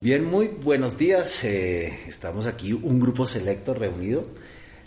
[0.00, 1.42] Bien, muy buenos días.
[1.42, 4.26] Eh, estamos aquí, un grupo selecto reunido.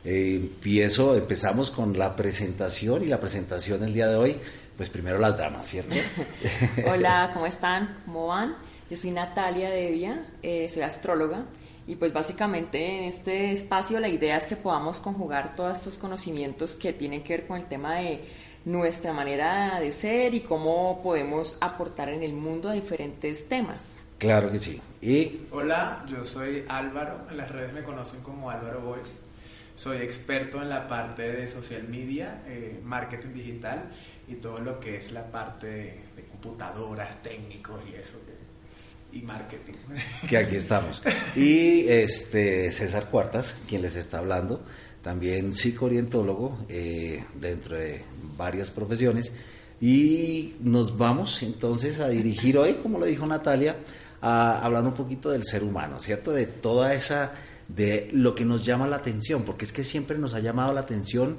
[0.05, 4.37] Eh, empiezo, empezamos con la presentación y la presentación del día de hoy,
[4.77, 5.97] pues primero las damas, ¿cierto?
[6.89, 7.97] Hola, ¿cómo están?
[8.05, 8.55] ¿Cómo van?
[8.89, 11.43] Yo soy Natalia Devia, eh, soy astróloga
[11.87, 16.75] y pues básicamente en este espacio la idea es que podamos conjugar todos estos conocimientos
[16.75, 18.21] que tienen que ver con el tema de
[18.63, 24.00] nuestra manera de ser y cómo podemos aportar en el mundo a diferentes temas.
[24.21, 24.79] Claro que sí.
[25.01, 25.47] Y...
[25.49, 29.13] Hola, yo soy Álvaro, en las redes me conocen como Álvaro Voice.
[29.73, 33.89] Soy experto en la parte de social media, eh, marketing digital
[34.27, 38.17] y todo lo que es la parte de, computadoras, técnicos y eso.
[39.11, 39.73] y marketing.
[40.29, 41.01] Que aquí estamos.
[41.35, 44.63] Y este César Cuartas, quien les está hablando,
[45.01, 48.03] también psicoorientólogo eh, dentro de
[48.37, 49.31] varias profesiones.
[49.81, 53.77] Y nos vamos entonces a dirigir hoy, como lo dijo Natalia,
[54.21, 56.31] hablando un poquito del ser humano, ¿cierto?
[56.31, 57.33] De toda esa,
[57.67, 60.81] de lo que nos llama la atención, porque es que siempre nos ha llamado la
[60.81, 61.37] atención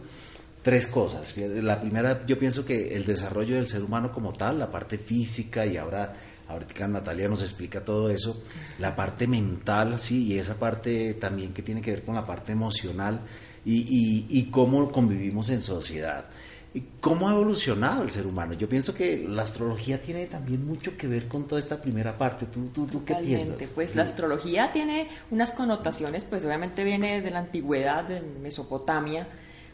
[0.63, 1.35] tres cosas.
[1.37, 5.67] La primera, yo pienso que el desarrollo del ser humano como tal, la parte física,
[5.67, 6.15] y ahora,
[6.49, 8.43] ahorita Natalia nos explica todo eso,
[8.79, 12.53] la parte mental, sí, y esa parte también que tiene que ver con la parte
[12.53, 13.21] emocional
[13.65, 16.25] y, y cómo convivimos en sociedad.
[17.01, 18.55] ¿Cómo ha evolucionado el ser humano?
[18.55, 22.47] Yo pienso que la astrología tiene también mucho que ver con toda esta primera parte.
[22.47, 23.56] ¿Tú, tú, tú qué piensas?
[23.75, 29.29] Pues la astrología tiene unas connotaciones, pues obviamente viene desde la antigüedad, de Mesopotamia,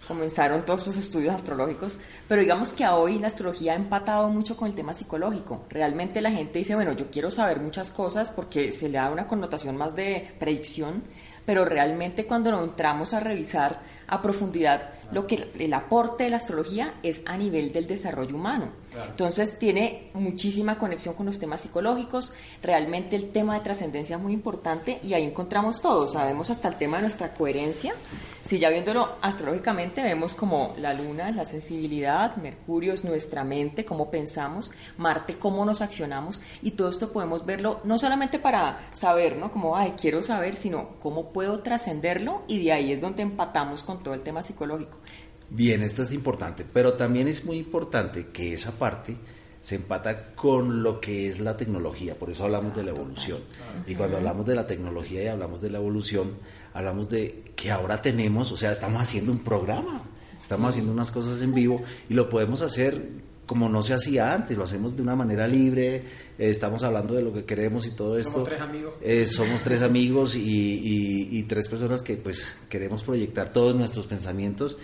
[0.08, 4.68] comenzaron todos esos estudios astrológicos, pero digamos que hoy la astrología ha empatado mucho con
[4.68, 5.66] el tema psicológico.
[5.68, 9.28] Realmente la gente dice, bueno, yo quiero saber muchas cosas porque se le da una
[9.28, 11.04] connotación más de predicción,
[11.44, 16.94] pero realmente cuando entramos a revisar a profundidad lo que el aporte de la astrología
[17.02, 18.70] es a nivel del desarrollo humano.
[19.06, 22.32] Entonces tiene muchísima conexión con los temas psicológicos,
[22.62, 26.76] realmente el tema de trascendencia es muy importante y ahí encontramos todo, sabemos hasta el
[26.76, 27.94] tema de nuestra coherencia.
[28.44, 33.84] Si ya viéndolo astrológicamente vemos como la luna es la sensibilidad, Mercurio es nuestra mente,
[33.84, 39.36] cómo pensamos, Marte cómo nos accionamos y todo esto podemos verlo no solamente para saber,
[39.36, 39.52] ¿no?
[39.52, 44.02] Como, ay, quiero saber, sino cómo puedo trascenderlo y de ahí es donde empatamos con
[44.02, 44.96] todo el tema psicológico.
[45.50, 49.16] Bien, esto es importante, pero también es muy importante que esa parte
[49.60, 53.38] se empata con lo que es la tecnología, por eso hablamos de la evolución.
[53.86, 56.34] Y cuando hablamos de la tecnología y hablamos de la evolución,
[56.74, 60.04] hablamos de que ahora tenemos, o sea, estamos haciendo un programa,
[60.40, 63.02] estamos haciendo unas cosas en vivo y lo podemos hacer
[63.48, 66.02] como no se hacía antes, lo hacemos de una manera libre, eh,
[66.38, 68.32] estamos hablando de lo que queremos y todo esto.
[68.32, 68.94] Somos tres amigos.
[69.00, 74.76] Eh, somos tres amigos y, y, tres personas que pues queremos proyectar todos nuestros pensamientos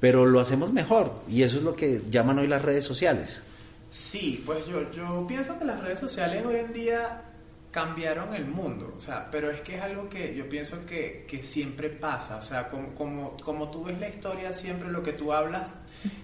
[0.00, 3.42] pero lo hacemos mejor y eso es lo que llaman hoy las redes sociales.
[3.90, 7.22] Sí, pues yo, yo pienso que las redes sociales hoy en día
[7.70, 11.42] cambiaron el mundo, o sea, pero es que es algo que yo pienso que, que
[11.42, 15.32] siempre pasa, o sea, como, como, como, tú ves la historia, siempre lo que tú
[15.32, 15.72] hablas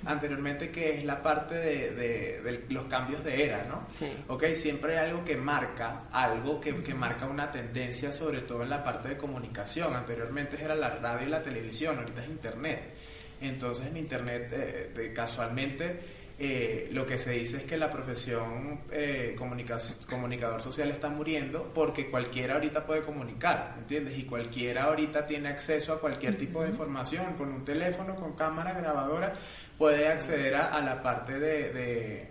[0.07, 3.87] anteriormente, que es la parte de, de, los cambios de era, ¿no?
[3.93, 4.07] Sí.
[4.29, 8.71] Ok, siempre hay algo que marca, algo que, que, marca una tendencia, sobre todo en
[8.71, 12.95] la parte de comunicación, anteriormente era la radio y la televisión, ahorita es internet.
[13.41, 16.01] Entonces en Internet, eh, casualmente,
[16.37, 22.11] eh, lo que se dice es que la profesión eh, comunicador social está muriendo porque
[22.11, 24.19] cualquiera ahorita puede comunicar, ¿entiendes?
[24.19, 28.73] Y cualquiera ahorita tiene acceso a cualquier tipo de información, con un teléfono, con cámara,
[28.73, 29.33] grabadora,
[29.79, 32.29] puede acceder a, la parte de,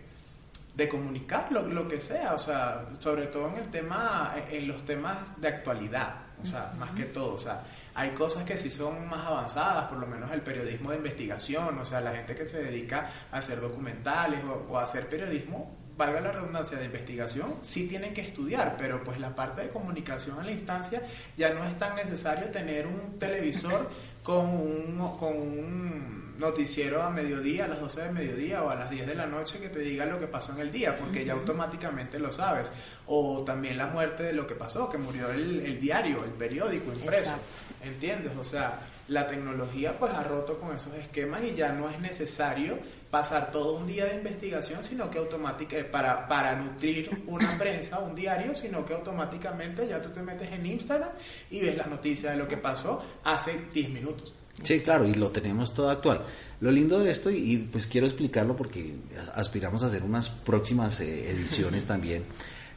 [0.75, 4.83] de, comunicar lo, lo, que sea, o sea, sobre todo en el tema, en los
[4.85, 7.63] temas de actualidad, o sea, más que todo, o sea,
[7.95, 11.85] hay cosas que sí son más avanzadas, por lo menos el periodismo de investigación, o
[11.85, 16.31] sea, la gente que se dedica a hacer documentales o, a hacer periodismo, valga la
[16.31, 20.51] redundancia de investigación, sí tienen que estudiar, pero pues la parte de comunicación en la
[20.51, 21.03] instancia
[21.37, 23.89] ya no es tan necesario tener un televisor
[24.23, 28.89] con un, con un noticiero a mediodía, a las 12 de mediodía o a las
[28.89, 31.33] 10 de la noche que te diga lo que pasó en el día, porque ya
[31.33, 32.71] automáticamente lo sabes.
[33.07, 37.35] O también la muerte de lo que pasó, que murió el, diario, el periódico impreso.
[37.83, 38.31] ¿Entiendes?
[38.39, 42.79] O sea, la tecnología pues ha roto con esos esquemas y ya no es necesario
[43.11, 48.15] pasar todo un día de investigación, sino que automáticamente, para, para nutrir una prensa, un
[48.15, 51.09] diario, sino que automáticamente ya tú te metes en Instagram
[51.51, 54.33] y ves la noticia de lo que pasó hace 10 minutos.
[54.61, 56.23] Sí, claro, y lo tenemos todo actual.
[56.61, 58.95] Lo lindo de esto, y pues quiero explicarlo porque
[59.35, 62.23] aspiramos a hacer unas próximas eh, ediciones también,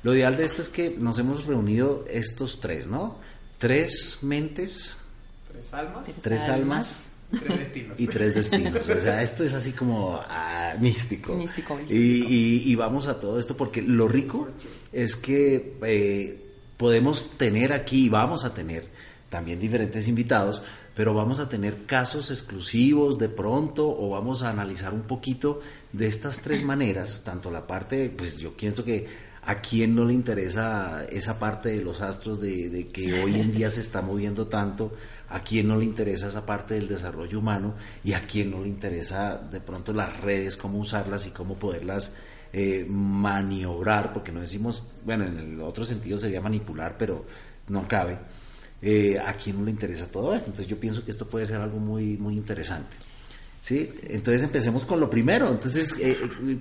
[0.02, 3.18] lo ideal de esto es que nos hemos reunido estos tres, ¿no?
[3.58, 4.96] Tres mentes,
[5.52, 8.00] tres almas, tres, almas, tres destinos.
[8.00, 8.88] y tres destinos.
[8.88, 11.34] O sea, esto es así como ah, místico.
[11.34, 14.48] Místico, Y, y, vamos a todo esto porque lo rico
[14.92, 18.88] es que eh, podemos tener aquí, vamos a tener
[19.30, 20.62] también diferentes invitados,
[20.94, 25.60] pero vamos a tener casos exclusivos de pronto o vamos a analizar un poquito
[25.92, 29.06] de estas tres maneras, tanto la parte, pues yo pienso que
[29.46, 33.70] a quién no le interesa esa parte de los astros de, que hoy en día
[33.70, 34.92] se está moviendo tanto,
[35.28, 38.68] a quién no le interesa esa parte del desarrollo humano y a quién no le
[38.68, 42.12] interesa de pronto las redes, cómo usarlas y cómo poderlas
[42.52, 47.24] eh, maniobrar, porque no decimos, bueno, en el otro sentido sería manipular, pero
[47.68, 48.18] no cabe
[48.82, 50.50] eh, a quién no le interesa todo esto.
[50.50, 52.96] Entonces yo pienso que esto puede ser algo muy, muy interesante.
[53.66, 53.90] ¿sí?
[54.08, 55.48] Entonces empecemos con lo primero.
[55.48, 56.58] Entonces, eh, eh,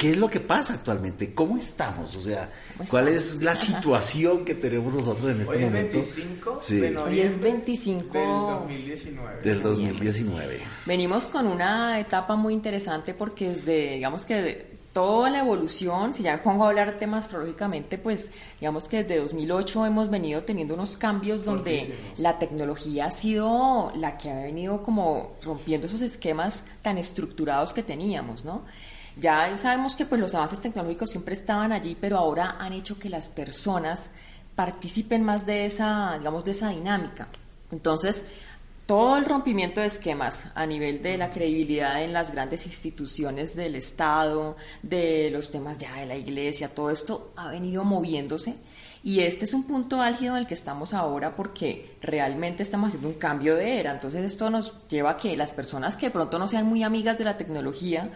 [0.00, 1.34] ¿qué es lo que pasa actualmente?
[1.34, 2.16] ¿Cómo estamos?
[2.16, 2.50] O sea,
[2.88, 5.98] ¿cuál es la situación que tenemos nosotros en este Hoy momento?
[5.98, 6.76] Es 25 sí.
[6.76, 9.42] de Hoy es 25 del 2019.
[9.42, 10.60] Del 2019.
[10.86, 16.32] Venimos con una etapa muy interesante porque desde, digamos que toda la evolución, si ya
[16.32, 20.96] me pongo a hablar tema astrológicamente, pues digamos que desde 2008 hemos venido teniendo unos
[20.96, 26.96] cambios donde la tecnología ha sido la que ha venido como rompiendo esos esquemas tan
[26.96, 28.62] estructurados que teníamos, ¿no?
[29.16, 33.08] Ya sabemos que pues los avances tecnológicos siempre estaban allí, pero ahora han hecho que
[33.08, 34.10] las personas
[34.54, 37.28] participen más de esa, digamos, de esa dinámica.
[37.70, 38.24] Entonces,
[38.90, 43.76] todo el rompimiento de esquemas a nivel de la credibilidad en las grandes instituciones del
[43.76, 48.56] Estado, de los temas ya de la iglesia, todo esto ha venido moviéndose.
[49.02, 53.08] Y este es un punto álgido en el que estamos ahora porque realmente estamos haciendo
[53.08, 53.92] un cambio de era.
[53.92, 57.16] Entonces esto nos lleva a que las personas que de pronto no sean muy amigas
[57.16, 58.10] de la tecnología,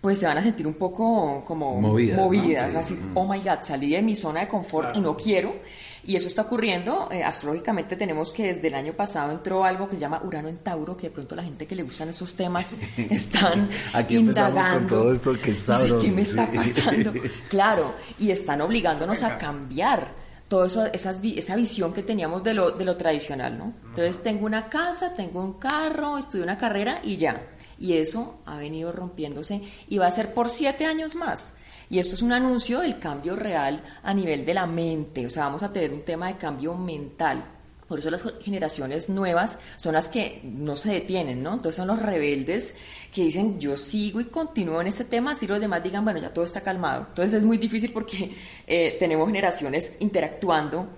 [0.00, 3.90] pues se van a sentir un poco como movidas, movidas así, oh my god, salí
[3.90, 5.54] de mi zona de confort y no quiero.
[6.02, 7.08] Y eso está ocurriendo.
[7.12, 10.56] Eh, astrológicamente tenemos que desde el año pasado entró algo que se llama Urano en
[10.58, 12.66] Tauro, que de pronto la gente que le gustan esos temas
[12.96, 14.78] están Aquí indagando.
[14.78, 16.00] con todo esto que es sabroso.
[16.00, 17.12] ¿Qué me está pasando?
[17.50, 20.08] claro, y están obligándonos a cambiar
[20.48, 23.74] todo eso, esa visión que teníamos de lo, de lo tradicional, ¿no?
[23.90, 27.40] Entonces tengo una casa, tengo un carro, estudio una carrera y ya.
[27.80, 31.54] Y eso ha venido rompiéndose y va a ser por siete años más.
[31.88, 35.46] Y esto es un anuncio del cambio real a nivel de la mente, o sea,
[35.46, 37.44] vamos a tener un tema de cambio mental.
[37.88, 41.54] Por eso las generaciones nuevas son las que no se detienen, ¿no?
[41.54, 42.76] Entonces son los rebeldes
[43.12, 46.32] que dicen, yo sigo y continúo en este tema, así los demás digan, bueno, ya
[46.32, 47.06] todo está calmado.
[47.08, 48.36] Entonces es muy difícil porque
[48.68, 50.88] eh, tenemos generaciones interactuando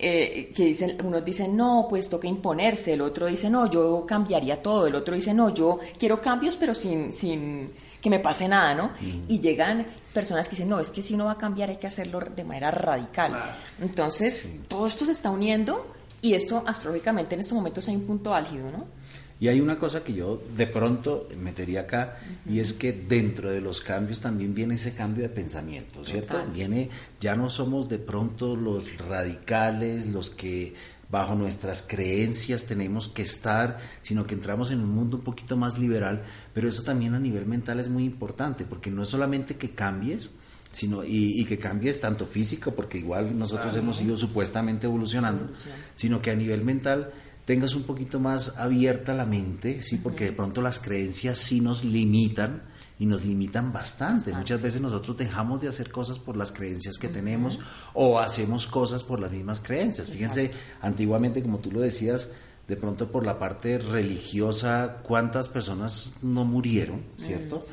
[0.00, 4.62] eh, que dicen, unos dicen, no, pues toca imponerse, el otro dice, no, yo cambiaría
[4.62, 7.70] todo, el otro dice, no, yo quiero cambios, pero sin, sin
[8.00, 8.92] que me pase nada, ¿no?
[9.28, 11.86] Y llegan personas que dicen, no, es que si no va a cambiar hay que
[11.86, 13.56] hacerlo de manera radical.
[13.80, 15.86] Entonces, todo esto se está uniendo
[16.22, 18.99] y esto astrológicamente en estos momentos hay un punto álgido, ¿no?
[19.40, 23.62] Y hay una cosa que yo de pronto metería acá y es que dentro de
[23.62, 26.44] los cambios también viene ese cambio de pensamiento, ¿cierto?
[26.52, 26.90] Viene,
[27.20, 30.74] ya no somos de pronto los radicales, los que
[31.10, 35.78] bajo nuestras creencias tenemos que estar, sino que entramos en un mundo un poquito más
[35.78, 36.22] liberal,
[36.52, 40.32] pero eso también a nivel mental es muy importante, porque no es solamente que cambies,
[40.70, 45.48] sino y, que cambies tanto físico, porque igual nosotros hemos ido supuestamente evolucionando,
[45.96, 47.10] sino que a nivel mental
[47.50, 51.84] tengas un poquito más abierta la mente, sí, porque de pronto las creencias sí nos
[51.84, 52.62] limitan
[52.96, 54.32] y nos limitan bastante.
[54.32, 57.58] Muchas veces nosotros dejamos de hacer cosas por las creencias que tenemos
[57.92, 60.10] o hacemos cosas por las mismas creencias.
[60.10, 62.30] Fíjense, antiguamente, como tú lo decías,
[62.68, 67.64] de pronto por la parte religiosa, cuántas personas no murieron, ¿cierto?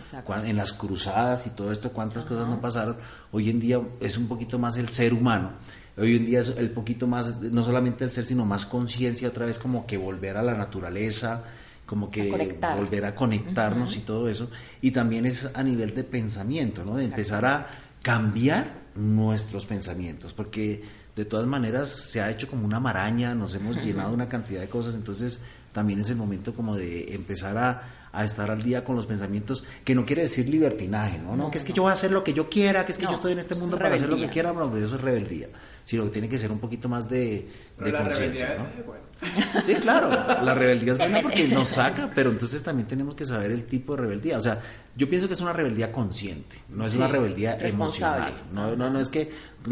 [0.44, 2.98] en las cruzadas y todo esto, cuántas cosas no pasaron.
[3.32, 5.52] Hoy en día es un poquito más el ser humano.
[6.00, 9.48] Hoy en día es el poquito más, no solamente el ser, sino más conciencia, otra
[9.48, 11.44] vez como que volver a la naturaleza,
[11.88, 12.30] como que
[12.76, 14.52] volver a conectarnos y todo eso.
[14.82, 16.98] Y también es a nivel de pensamiento, ¿no?
[16.98, 17.68] De empezar a
[18.04, 20.84] cambiar nuestros pensamientos, porque
[21.16, 24.70] de todas maneras se ha hecho como una maraña, nos hemos llenado una cantidad de
[24.70, 25.40] cosas, entonces
[25.72, 29.64] también es el momento como de empezar a, a estar al día con los pensamientos,
[29.84, 31.36] que no quiere decir libertinaje, ¿no?
[31.36, 33.06] no, que es que yo voy a hacer lo que yo quiera, que es que
[33.06, 35.50] yo estoy en este mundo para hacer lo que quiera, pues eso es rebeldía
[35.88, 37.48] sino que tiene que ser un poquito más de,
[37.80, 38.58] de conciencia.
[38.58, 39.08] ¿no?
[39.64, 43.52] Sí, claro, la rebeldía es buena porque nos saca, pero entonces también tenemos que saber
[43.52, 44.38] el tipo de rebeldía.
[44.38, 44.62] O sea,
[44.98, 48.34] yo pienso que es una rebeldía consciente, no es una rebeldía emocional.
[48.52, 49.32] No, no, no es que,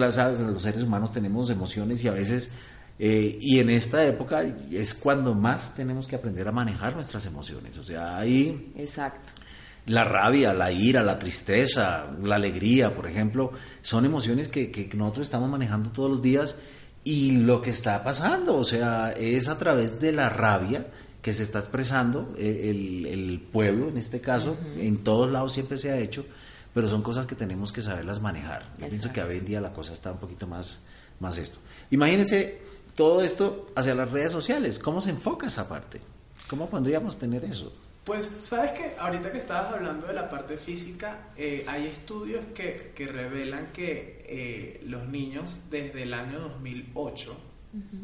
[0.09, 2.49] sabes, los seres humanos tenemos emociones y a veces,
[2.97, 7.77] eh, y en esta época es cuando más tenemos que aprender a manejar nuestras emociones.
[7.77, 8.71] O sea, ahí...
[8.77, 9.44] Exacto
[9.87, 13.51] la rabia, la ira, la tristeza, la alegría, por ejemplo,
[13.81, 16.55] son emociones que, nosotros estamos manejando todos los días
[17.03, 20.87] y lo que está pasando, o sea, es a través de la rabia
[21.21, 22.69] que se está expresando eh,
[23.11, 26.25] el, pueblo, en este caso, en todos lados siempre se ha hecho,
[26.73, 28.73] pero son cosas que tenemos que saberlas manejar.
[28.79, 30.83] Yo pienso que hoy en día la cosa está un poquito más,
[31.19, 31.57] más esto.
[31.91, 32.59] Imagínense
[32.95, 34.79] todo esto hacia las redes sociales.
[34.79, 36.01] ¿Cómo se enfoca esa parte?
[36.49, 37.71] ¿Cómo podríamos tener eso?
[38.05, 42.91] Pues, sabes que ahorita que estabas hablando de la parte física, eh, hay estudios que,
[42.93, 47.35] que revelan que eh, los niños desde el año 2008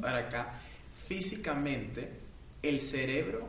[0.01, 0.59] para acá,
[1.07, 2.09] físicamente,
[2.63, 3.47] el cerebro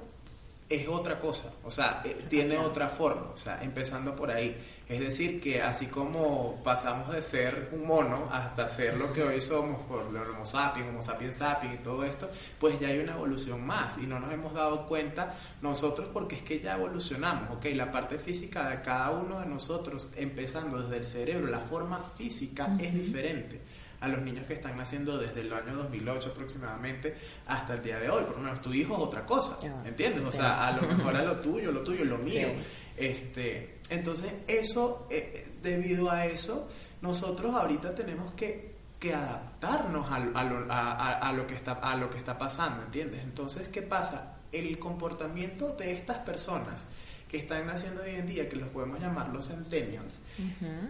[0.68, 4.56] es otra cosa, o sea, eh, tiene otra forma, o sea, empezando por ahí.
[4.93, 9.41] Es decir, que así como pasamos de ser un mono hasta ser lo que hoy
[9.41, 12.31] somos por el Homo sapiens, Homo sapiens sapiens y todo esto,
[12.61, 16.43] pues ya hay una evolución más y no nos hemos dado cuenta nosotros porque es
[16.43, 17.69] que ya evolucionamos, ¿ok?
[17.75, 22.77] La parte física de cada uno de nosotros, empezando desde el cerebro, la forma física
[22.79, 23.63] es diferente
[24.03, 28.11] a los niños que están naciendo desde el año 2008 aproximadamente hasta el día de
[28.11, 28.25] hoy.
[28.25, 30.23] Por lo menos tu hijo es otra cosa, ¿entiendes?
[30.23, 32.49] O sea, a lo mejor a lo tuyo, lo tuyo, lo mío.
[32.97, 36.69] Este, entonces, eso, eh, eh, debido a eso,
[37.01, 42.09] nosotros ahorita tenemos que, que adaptarnos a, a, lo, a, lo que está, a lo
[42.09, 43.23] que está pasando, ¿entiendes?
[43.23, 44.37] Entonces, ¿qué pasa?
[44.51, 46.87] El comportamiento de estas personas
[47.29, 50.21] que están naciendo hoy en día, que los podemos llamar los centennials,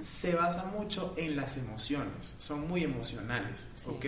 [0.00, 4.06] se basa mucho en las emociones, son muy emocionales, ¿ok?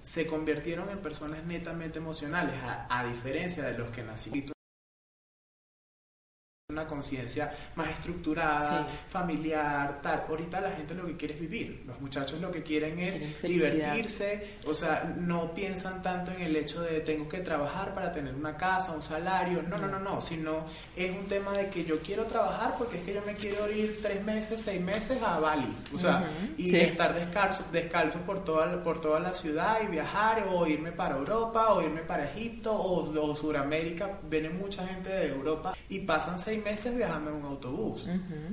[0.00, 4.53] Se convirtieron en personas netamente emocionales, a, a diferencia de los que nacieron
[6.74, 10.24] una conciencia más estructurada, familiar, tal.
[10.28, 11.84] Ahorita la gente lo que quiere es vivir.
[11.86, 16.82] Los muchachos lo que quieren es divertirse, o sea, no piensan tanto en el hecho
[16.82, 19.62] de tengo que trabajar para tener una casa, un salario.
[19.62, 20.66] No, no, no, no, sino
[20.96, 24.00] es un tema de que yo quiero trabajar porque es que yo me quiero ir
[24.02, 29.00] tres meses, seis meses a Bali, o sea, y estar descalzo, descalzo por toda, por
[29.00, 33.36] toda la ciudad y viajar o irme para Europa o irme para Egipto o, o
[33.36, 34.18] Sudamérica.
[34.28, 38.08] Viene mucha gente de Europa y pasan seis meses viajando en un autobús.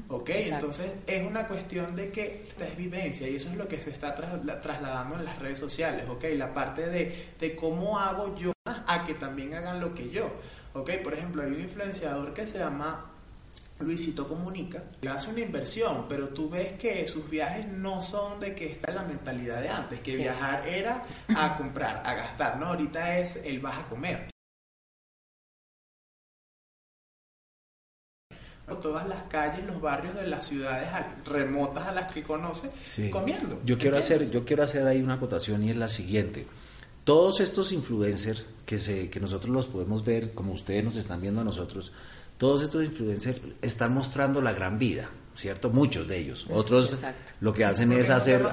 [0.09, 0.29] ¿Ok?
[0.29, 3.89] Entonces es una cuestión de que esta es vivencia y eso es lo que se
[3.89, 6.05] está trasladando en las redes sociales.
[6.09, 6.25] ¿Ok?
[6.35, 10.29] La parte de, de cómo hago yo a que también hagan lo que yo.
[10.73, 10.91] ¿Ok?
[11.03, 13.11] Por ejemplo, hay un influenciador que se llama
[13.83, 18.53] Luisito Comunica, le hace una inversión, pero tú ves que sus viajes no son de
[18.53, 21.01] que está la mentalidad de antes, que viajar era
[21.35, 24.29] a comprar, a gastar, no, ahorita es el vas a comer.
[28.77, 30.89] Todas las calles, los barrios de las ciudades
[31.25, 32.71] remotas a las que conoce
[33.11, 33.59] comiendo.
[33.65, 36.47] Yo quiero hacer, yo quiero hacer ahí una acotación y es la siguiente.
[37.03, 41.41] Todos estos influencers que se, que nosotros los podemos ver, como ustedes nos están viendo
[41.41, 41.91] a nosotros,
[42.37, 45.09] todos estos influencers están mostrando la gran vida.
[45.35, 45.69] ¿Cierto?
[45.69, 46.45] Muchos de ellos.
[46.49, 46.99] Otros
[47.39, 48.45] lo que hacen es hacer...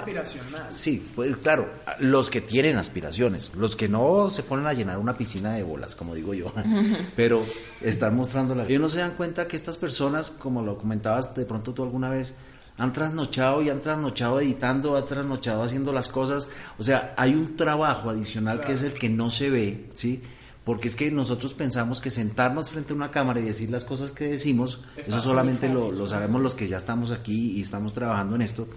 [0.70, 1.68] Sí, pues claro,
[2.00, 5.94] los que tienen aspiraciones, los que no se ponen a llenar una piscina de bolas,
[5.94, 6.52] como digo yo,
[7.16, 7.42] pero
[7.80, 8.64] están mostrando la...
[8.64, 12.08] Ellos no se dan cuenta que estas personas, como lo comentabas de pronto tú alguna
[12.08, 12.35] vez,
[12.78, 16.49] han trasnochado y han trasnochado editando, han trasnochado haciendo las cosas.
[16.78, 20.23] O sea, hay un trabajo adicional que es el que no se ve, ¿sí?
[20.68, 24.12] Porque es que nosotros pensamos que sentarnos frente a una cámara y decir las cosas
[24.12, 28.42] que decimos, eso solamente lo, sabemos los que ya estamos aquí y estamos trabajando en
[28.42, 28.68] esto,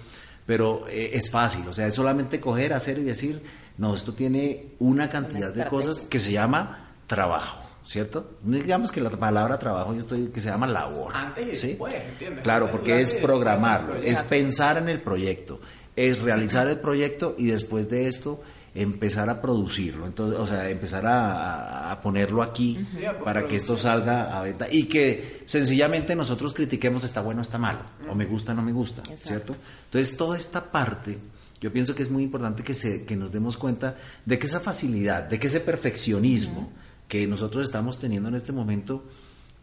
[0.46, 3.44] pero eh, es fácil, o sea, es solamente coger, hacer y decir,
[3.78, 7.62] no, esto tiene una cantidad de cosas que se llama trabajo.
[7.84, 8.38] ¿Cierto?
[8.42, 11.14] Digamos que la palabra trabajo yo estoy que se llama labor.
[11.14, 12.44] Antes y después, ¿entiendes?
[12.44, 15.60] Claro, porque es programarlo, es pensar en el proyecto,
[15.98, 18.42] es realizar el proyecto y después de esto
[18.74, 22.80] empezar a producirlo, entonces, o sea, empezar a, ponerlo aquí
[23.24, 24.68] para que esto salga a venta.
[24.72, 29.04] Y que sencillamente nosotros critiquemos está bueno, está malo, o me gusta, no me gusta,
[29.18, 29.56] ¿cierto?
[29.86, 31.18] Entonces, toda esta parte,
[31.60, 34.62] yo pienso que es muy importante que, se, que nos demos cuenta de que esa
[34.62, 36.72] facilidad, de que ese perfeccionismo
[37.08, 39.04] que nosotros estamos teniendo en este momento,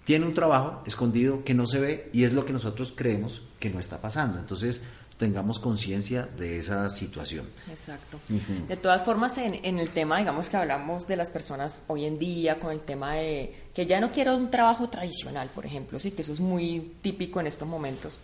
[0.08, 3.68] tiene un trabajo escondido que no se ve y es lo que nosotros creemos que
[3.68, 4.38] no está pasando.
[4.38, 4.82] Entonces,
[5.18, 7.44] tengamos conciencia de esa situación.
[7.70, 8.18] Exacto.
[8.68, 12.18] De todas formas, en, en, el tema, digamos que hablamos de las personas hoy en
[12.18, 16.12] día, con el tema de que ya no quiero un trabajo tradicional, por ejemplo, sí,
[16.12, 18.18] que eso es muy típico en estos momentos.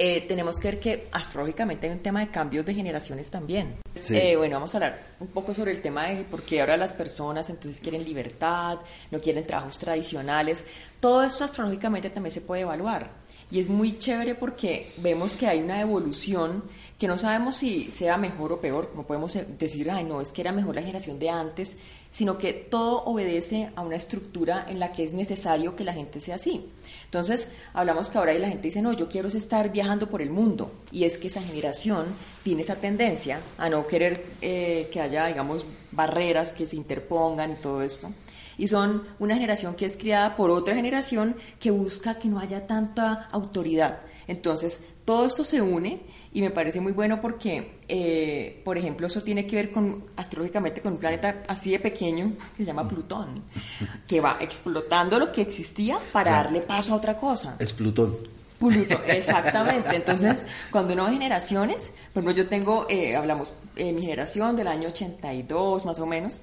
[0.00, 3.78] Eh, tenemos que ver que astrológicamente hay un tema de cambios de generaciones también.
[4.10, 6.94] Eh, bueno, vamos a hablar un poco sobre el tema de por qué ahora las
[6.94, 8.78] personas entonces quieren libertad,
[9.10, 10.64] no quieren trabajos tradicionales.
[11.00, 13.10] Todo esto astrológicamente también se puede evaluar.
[13.50, 16.62] Y es muy chévere porque vemos que hay una evolución
[16.98, 20.40] que no sabemos si sea mejor o peor, no podemos decir, ay, no, es que
[20.40, 21.76] era mejor la generación de antes,
[22.10, 26.20] sino que todo obedece a una estructura en la que es necesario que la gente
[26.20, 26.66] sea así.
[27.04, 30.72] Entonces, hablamos que ahora la gente dice, no, yo quiero estar viajando por el mundo,
[30.90, 32.06] y es que esa generación
[32.42, 37.56] tiene esa tendencia a no querer eh, que haya, digamos, barreras que se interpongan y
[37.56, 38.10] todo esto
[38.58, 42.66] y son una generación que es criada por otra generación que busca que no haya
[42.66, 44.00] tanta autoridad.
[44.26, 46.00] Entonces, todo esto se une
[46.32, 50.80] y me parece muy bueno porque, eh, por ejemplo, eso tiene que ver con astrológicamente
[50.80, 53.42] con un planeta así de pequeño que se llama Plutón,
[54.06, 57.56] que va explotando lo que existía para darle paso a otra cosa.
[57.58, 58.16] Es Plutón.
[58.58, 59.96] Plutón, exactamente.
[59.96, 60.36] Entonces,
[60.70, 64.88] cuando uno ve generaciones, por ejemplo, yo tengo, eh, hablamos, eh, mi generación del año
[64.88, 66.40] 82 más o menos,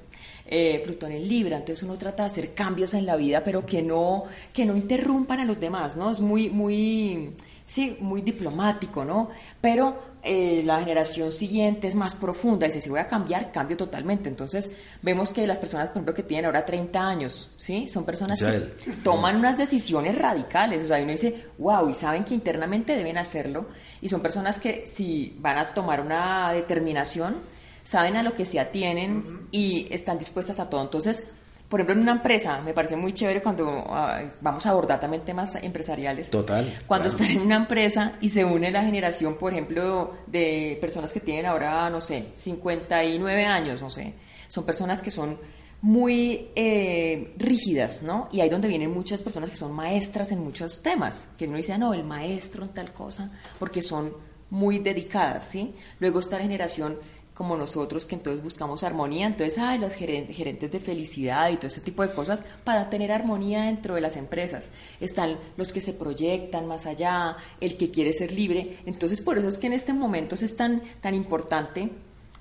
[0.48, 3.82] eh, Plutón en Libra, entonces uno trata de hacer cambios en la vida, pero que
[3.82, 6.12] no, que no interrumpan a los demás, ¿no?
[6.12, 7.32] Es muy, muy
[7.68, 9.30] sí, muy diplomático, ¿no?
[9.62, 14.30] Pero eh, la generación siguiente es más profunda, dice, si voy a cambiar, cambio totalmente.
[14.30, 17.88] Entonces, vemos que las personas, por ejemplo, que tienen ahora 30 años, ¿sí?
[17.88, 18.72] Son personas que
[19.04, 23.68] toman unas decisiones radicales, o sea, uno dice, wow, y saben que internamente deben hacerlo,
[24.02, 27.36] y son personas que si van a tomar una determinación,
[27.84, 30.82] saben a lo que se atienen y están dispuestas a todo.
[30.82, 31.24] Entonces,
[31.70, 35.24] por ejemplo, en una empresa, me parece muy chévere cuando ah, vamos a abordar también
[35.24, 36.30] temas empresariales.
[36.30, 36.78] Total.
[36.88, 41.20] Cuando están en una empresa y se une la generación, por ejemplo, de personas que
[41.20, 44.14] tienen ahora, no sé, 59 años, no sé,
[44.48, 45.38] son personas que son
[45.82, 48.30] muy eh, rígidas, ¿no?
[48.32, 51.74] Y ahí donde vienen muchas personas que son maestras en muchos temas, que uno dice,
[51.74, 54.14] ah, no, el maestro en tal cosa, porque son
[54.50, 55.76] muy dedicadas, ¿sí?
[56.00, 56.98] Luego está la generación
[57.36, 61.82] como nosotros que entonces buscamos armonía, entonces hay los gerentes de felicidad y todo ese
[61.82, 64.72] tipo de cosas para tener armonía dentro de las empresas.
[65.02, 69.50] Están los que se proyectan más allá, el que quiere ser libre, entonces por eso
[69.50, 71.92] es que en este momento es tan, tan importante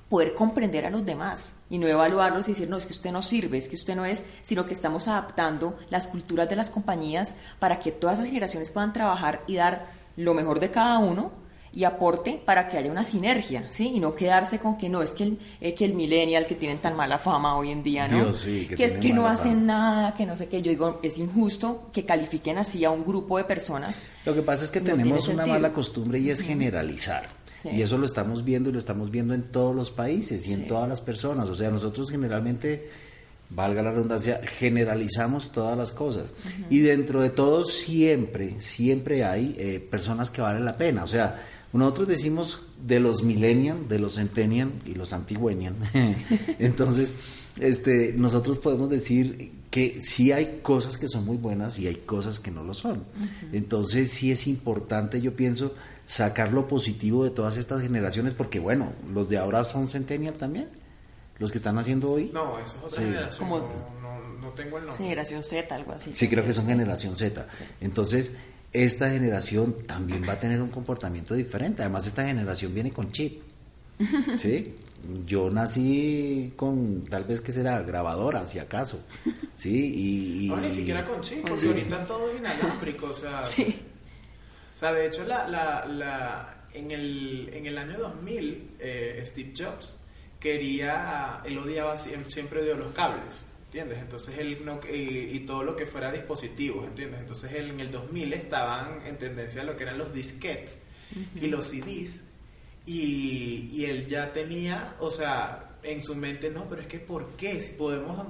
[0.09, 3.21] poder comprender a los demás y no evaluarlos y decir, no, es que usted no
[3.21, 7.35] sirve, es que usted no es, sino que estamos adaptando las culturas de las compañías
[7.59, 11.44] para que todas las generaciones puedan trabajar y dar lo mejor de cada uno
[11.75, 13.93] y aporte para que haya una sinergia, ¿sí?
[13.95, 16.79] Y no quedarse con que no, es que el, eh, que el millennial que tienen
[16.79, 18.31] tan mala fama hoy en día, ¿no?
[18.31, 20.63] que, es que no hacen nada, que no sé qué.
[20.63, 24.03] Yo digo, es injusto que califiquen así a un grupo de personas.
[24.25, 27.29] Lo que pasa es que tenemos una mala costumbre y es generalizar.
[27.65, 30.67] Y eso lo estamos viendo y lo estamos viendo en todos los países y en
[30.67, 31.49] todas las personas.
[31.49, 32.89] O sea, nosotros generalmente
[33.51, 36.27] valga la redundancia, generalizamos todas las cosas.
[36.71, 41.05] Y dentro de todos siempre, siempre hay eh, personas que valen la pena.
[41.05, 41.41] O sea,
[41.79, 45.77] nosotros decimos de los millennials, de los centennial y los antigüenian.
[46.59, 47.17] Entonces,
[47.59, 52.39] este, nosotros podemos decir que sí hay cosas que son muy buenas y hay cosas
[52.39, 53.05] que no lo son.
[53.53, 55.75] Entonces, sí es importante, yo pienso,
[56.07, 60.69] sacar lo positivo de todas estas generaciones, porque bueno, los de ahora son centennial también,
[61.39, 62.31] los que están haciendo hoy.
[62.33, 63.49] No, eso es otra generación.
[63.49, 63.59] No,
[64.41, 65.05] no, tengo el nombre.
[65.05, 66.15] Generación Z, algo así.
[66.15, 67.47] Sí, creo que son generación Z.
[67.81, 68.35] Entonces,
[68.75, 71.83] esta generación también va a tener un comportamiento diferente.
[71.83, 73.41] Además, esta generación viene con chip.
[74.37, 74.75] ¿Sí?
[75.25, 79.01] Yo nací con, tal vez que será grabadora, si acaso.
[79.57, 80.45] ¿Sí?
[80.45, 83.07] Y, no, ni siquiera con chip, porque ahorita todo es inalámbrico.
[83.07, 83.81] O sea, sí.
[84.75, 89.53] o sea, de hecho, la, la, la, en, el, en el año 2000, eh, Steve
[89.57, 89.99] Jobs
[90.41, 93.45] quería, él odiaba, siempre odió los cables.
[93.75, 93.99] ¿Entiendes?
[93.99, 97.19] Entonces él no, y, todo lo que fuera dispositivos, ¿entiendes?
[97.19, 100.79] Entonces él en el 2000 estaban en tendencia a lo que eran los disquetes
[101.35, 102.21] y los CDs
[102.87, 107.31] y, y, él ya tenía, o sea, en su mente, no, pero es que ¿por
[107.31, 107.61] qué?
[107.61, 108.25] Si podemos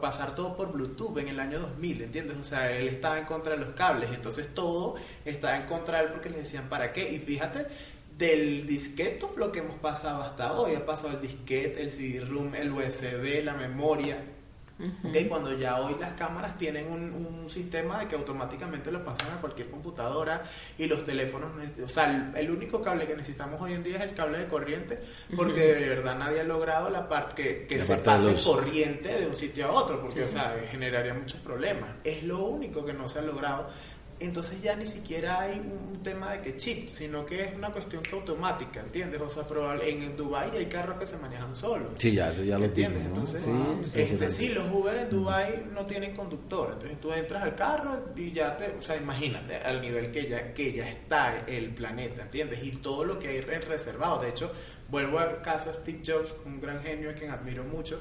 [0.00, 2.36] pasar todo por Bluetooth en el año 2000, ¿entiendes?
[2.38, 6.04] O sea, él estaba en contra de los cables, entonces todo estaba en contra de
[6.04, 7.12] él porque le decían, ¿para qué?
[7.12, 7.66] Y fíjate,
[8.16, 12.70] del disquete lo que hemos pasado hasta hoy, ha pasado el disquete, el CD-ROOM, el
[12.70, 14.22] USB, la memoria,
[15.28, 19.70] cuando ya hoy las cámaras tienen un, sistema de que automáticamente lo pasan a cualquier
[19.70, 20.42] computadora
[20.78, 21.50] y los teléfonos,
[21.84, 24.98] o sea, el, único cable que necesitamos hoy en día es el cable de corriente,
[25.36, 29.66] porque de verdad nadie ha logrado la parte que, se pase corriente de un sitio
[29.66, 31.96] a otro, porque, o sea, generaría muchos problemas.
[32.02, 33.68] Es lo único que no se ha logrado
[34.20, 38.02] entonces ya ni siquiera hay un, tema de que chip, sino que es una cuestión
[38.02, 39.18] que automática, ¿entiendes?
[39.22, 39.46] O sea,
[39.82, 41.92] en Dubai hay carros que se manejan solos.
[41.96, 43.06] Sí, ya, eso ya lo entiendes.
[43.06, 47.54] Entonces, sí, este, sí, los Uber en Dubai no tienen conductor, entonces tú entras al
[47.54, 51.70] carro y ya te, o sea, imagínate al nivel que ya que ya está el
[51.70, 52.62] planeta, ¿entiendes?
[52.62, 54.20] Y todo lo que hay reservado.
[54.20, 54.52] De hecho,
[54.90, 57.98] vuelvo al caso de Steve Jobs, un gran genio a quien admiro mucho.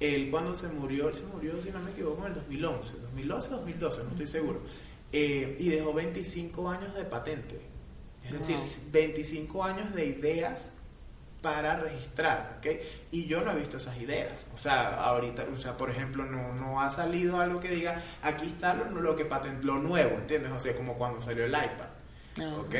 [0.00, 3.50] Él cuando se murió, él se murió, si no me equivoco, en el 2011, 2011,
[3.50, 4.60] 2012, no estoy seguro
[5.12, 7.60] eh, y dejó 25 años de patente.
[8.24, 8.58] Es decir,
[8.90, 10.72] 25 años de ideas
[11.40, 12.66] para registrar, ¿ok?
[13.12, 14.46] Y yo no he visto esas ideas.
[14.52, 18.46] O sea, ahorita, o sea, por ejemplo, no, no ha salido algo que diga, aquí
[18.46, 20.50] está lo, lo que patentó, lo nuevo, ¿entiendes?
[20.50, 21.88] O sea, como cuando salió el iPad.
[22.58, 22.74] ¿Ok?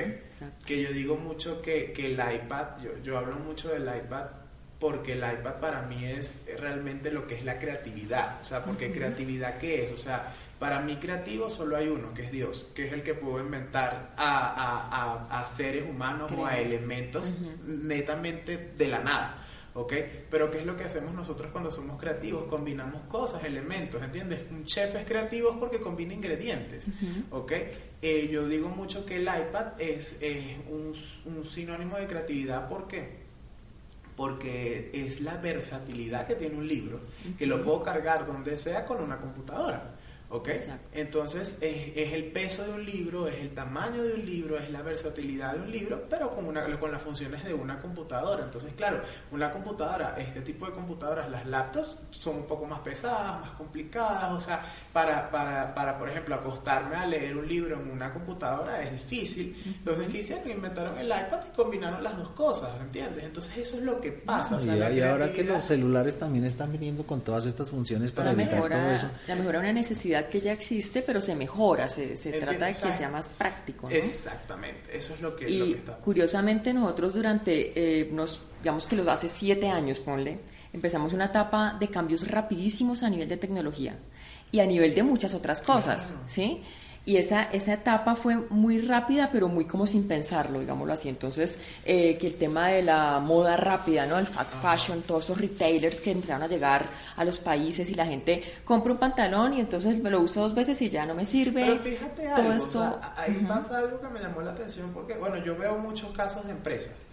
[0.67, 4.27] Que yo digo mucho que, que el iPad, yo, yo hablo mucho del iPad
[4.79, 8.41] porque el iPad para mí es realmente lo que es la creatividad.
[8.41, 9.93] O sea, porque creatividad qué es?
[9.93, 13.15] O sea, para mí creativo solo hay uno, que es Dios, que es el que
[13.15, 17.35] pudo inventar a, a, a, seres humanos o a elementos
[17.65, 19.43] netamente de la nada.
[19.77, 19.93] ¿ok?
[20.31, 22.45] Pero ¿qué es lo que hacemos nosotros cuando somos creativos?
[22.45, 24.41] Combinamos cosas, elementos, ¿entiendes?
[24.51, 26.89] Un chef es creativo porque combina ingredientes,
[27.31, 27.53] ¿ok?
[28.01, 30.17] Eh, yo digo mucho que el iPad es,
[30.69, 30.95] un,
[31.27, 33.26] un, sinónimo de creatividad, ¿por qué?
[34.17, 37.01] Porque es la versatilidad que tiene un libro,
[37.37, 39.96] que lo puedo cargar donde sea con una computadora.
[40.29, 40.49] ¿Ok?
[40.93, 44.71] Entonces es, es, el peso de un libro, es el tamaño de un libro, es
[44.71, 48.43] la versatilidad de un libro, pero con, una, con las funciones de una computadora.
[48.43, 53.41] Entonces, claro, una computadora, este tipo de computadoras, las laptops, son un poco más pesadas,
[53.41, 54.33] más complicadas.
[54.33, 54.61] O sea,
[54.93, 59.57] para, para, para por ejemplo, acostarme a leer un libro en una computadora es difícil.
[59.65, 60.51] Entonces, ¿qué hicieron?
[60.51, 63.23] Inventaron el iPad y combinaron las dos cosas, ¿entiendes?
[63.23, 64.59] Entonces, eso es lo que pasa.
[64.61, 68.91] y, ahora que los celulares también están viniendo con todas estas funciones para evitar todo
[68.91, 69.09] eso.
[69.29, 72.93] La mejora una necesidad que ya existe, pero se mejora, se, se trata de que
[72.93, 73.89] sea más práctico.
[73.89, 79.29] Exactamente, eso es lo que, y Curiosamente, nosotros durante, eh, nos, digamos que lo hace
[79.29, 80.39] siete años, ponle,
[80.73, 83.99] empezamos una etapa de cambios rapidísimos a nivel de tecnología
[84.53, 86.63] y a nivel de muchas otras cosas, ¿sí?
[87.09, 91.09] Y esa, esa etapa fue muy rápida, pero muy como sin pensarlo, digámoslo así.
[91.09, 94.19] Entonces, eh, que el tema de la moda rápida, ¿no?
[94.19, 98.07] El fast fashion, todos esos retailers que empezaron a llegar a los países y la
[98.07, 101.25] gente compra un pantalón y entonces me lo uso dos veces y ya no me
[101.25, 101.65] sirve.
[101.65, 105.57] Pero fíjate algo, esto, ahí pasa algo que me llamó la atención porque, bueno, yo
[105.57, 107.07] veo muchos casos de empresas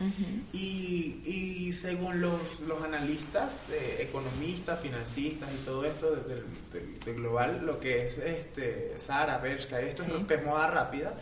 [0.53, 3.61] y, y, según los, los analistas,
[3.99, 10.25] economistas, financistas y todo esto de, global, lo que es este Sara, Bershka, esto es,
[10.25, 11.13] que es moda rápida,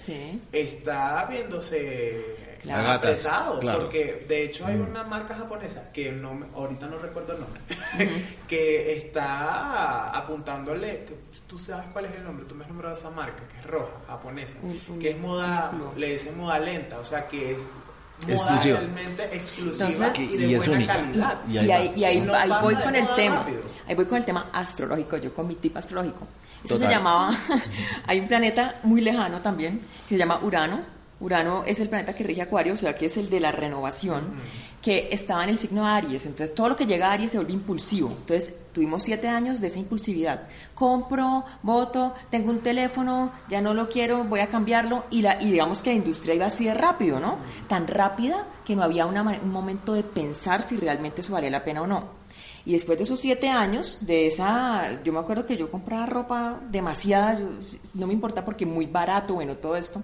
[0.52, 2.52] está viéndose
[3.02, 4.90] pesado, porque de hecho hay mm.
[4.90, 7.62] una marca japonesa que no ahorita no recuerdo el nombre,
[8.48, 11.06] que está apuntándole,
[11.48, 13.92] tú sabes cuál es el nombre, tú me has nombrado esa marca, que es roja,
[14.08, 14.58] japonesa,
[15.00, 17.68] que es moda, le dicen moda lenta, o sea que es
[18.28, 21.40] moda realmente exclusiva y de buena calidad.
[21.48, 22.28] Y, ahí,
[22.62, 23.46] voy con el tema,
[23.88, 26.28] ahí voy con el tema astrológico, yo con mi tip astrológico.
[26.64, 27.38] Eso se llamaba,
[28.06, 31.02] hay un planeta muy lejano también, que se llama Urano.
[31.20, 34.24] Urano es el planeta que rige Acuario, o sea que es el de la renovación,
[34.82, 36.26] que estaba en el signo Aries.
[36.26, 38.10] Entonces todo lo que llega a Aries se vuelve impulsivo.
[38.10, 40.48] Entonces tuvimos siete años de esa impulsividad.
[40.74, 45.06] Compro, voto, tengo un teléfono, ya no lo quiero, voy a cambiarlo.
[45.12, 47.38] Y, la, y digamos que la industria iba así de rápido, ¿no?
[47.68, 51.84] Tan rápida que no había un momento de pensar si realmente eso valía la pena
[51.84, 52.21] o no.
[52.66, 56.60] Y después de esos siete años, de esa, yo me acuerdo que yo compraba ropa
[56.70, 57.40] demasiada,
[57.94, 60.04] no me importa porque muy barato, bueno, todo esto.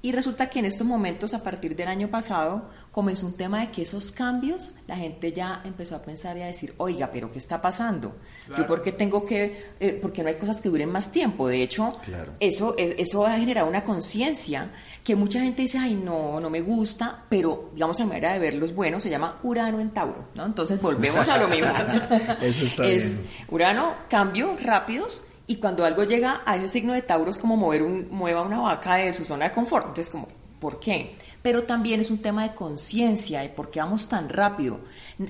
[0.00, 3.70] Y resulta que en estos momentos, a partir del año pasado, comenzó un tema de
[3.70, 7.40] que esos cambios, la gente ya empezó a pensar y a decir, oiga, pero ¿qué
[7.40, 8.16] está pasando?
[8.56, 11.48] Yo por qué tengo que, eh, porque no hay cosas que duren más tiempo.
[11.48, 11.98] De hecho,
[12.38, 14.70] eso, eh, eso va a generar una conciencia
[15.02, 18.54] que mucha gente dice, ay, no, no me gusta, pero digamos, a manera de ver
[18.54, 20.46] los buenos, se llama Urano en Tauro, ¿no?
[20.46, 21.72] Entonces volvemos a lo mismo.
[22.40, 27.30] Eso está es Urano, cambios rápidos, y cuando algo llega a ese signo de Tauro
[27.30, 29.86] es como mover un, mueva una vaca de su zona de confort.
[29.86, 30.28] Entonces, como,
[30.60, 31.16] ¿por qué?
[31.40, 34.80] Pero también es un tema de conciencia de por qué vamos tan rápido.